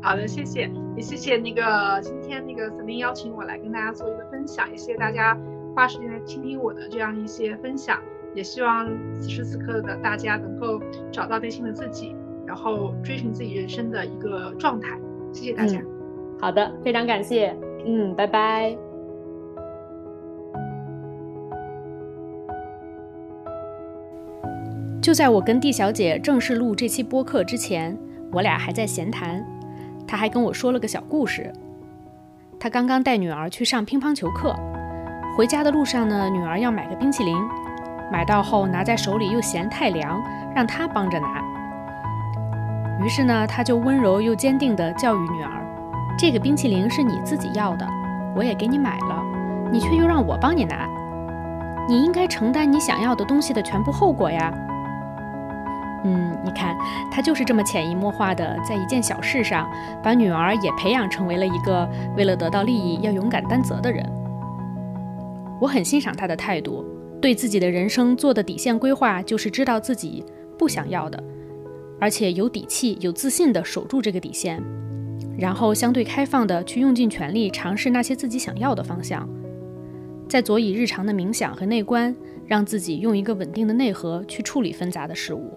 [0.00, 5.38] 好的，谢谢，也谢谢那个今天那个 e i n 邀请我来跟大家做一个分享，也谢谢大家
[5.76, 7.98] 花时间来倾听我的这样一些分享，
[8.34, 8.88] 也希望
[9.20, 14.98] 此时此刻的大家能够找到内心的自己，然后追寻自己人生的一个状态。
[15.30, 15.78] 谢谢大家。
[16.40, 17.54] 好的，非常感谢。
[17.84, 18.91] 嗯，拜拜。
[25.02, 27.98] 就在我跟 D 小姐正式录这期播客之前，
[28.30, 29.44] 我俩还在闲谈。
[30.06, 31.52] 她还跟我说了个小故事。
[32.60, 34.54] 她刚刚带女儿去上乒乓球课，
[35.36, 37.36] 回家的路上呢，女儿要买个冰淇淋，
[38.12, 40.22] 买到后拿在手里又嫌太凉，
[40.54, 41.42] 让她帮着拿。
[43.04, 45.66] 于是呢，她就温柔又坚定地教育女儿
[46.16, 47.84] ：“这个冰淇淋是你自己要的，
[48.36, 49.20] 我也给你买了，
[49.72, 50.88] 你却又让我帮你拿，
[51.88, 54.54] 你应该承担你想要的东西的全部后果呀。”
[56.04, 56.76] 嗯，你看，
[57.12, 59.70] 他就是这么潜移默化的，在一件小事上，
[60.02, 64.04] 把女儿也培养成为了一个为了得到利益要勇敢担责的人。
[65.60, 66.84] 我很欣赏他的态度，
[67.20, 70.24] 对自己的人生做的底线规划就是知道自己
[70.58, 71.22] 不想要的，
[72.00, 74.60] 而且有底气、有自信的守住这个底线，
[75.38, 79.28] 然后相对开放的去用尽全力尝试那些自己想要的方向，
[80.28, 82.12] 在佐以日常的冥想和内观，
[82.44, 85.56] 让自己用一个稳定的内核去处理纷杂的事物。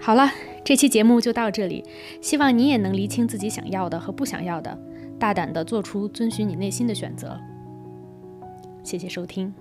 [0.00, 0.32] 好了，
[0.64, 1.84] 这期节目就到这里。
[2.22, 4.76] 希望你也能厘清自己想要的和不想要的，
[5.18, 7.38] 大胆的做出遵循你内心的选择。
[8.82, 9.52] 谢谢收听。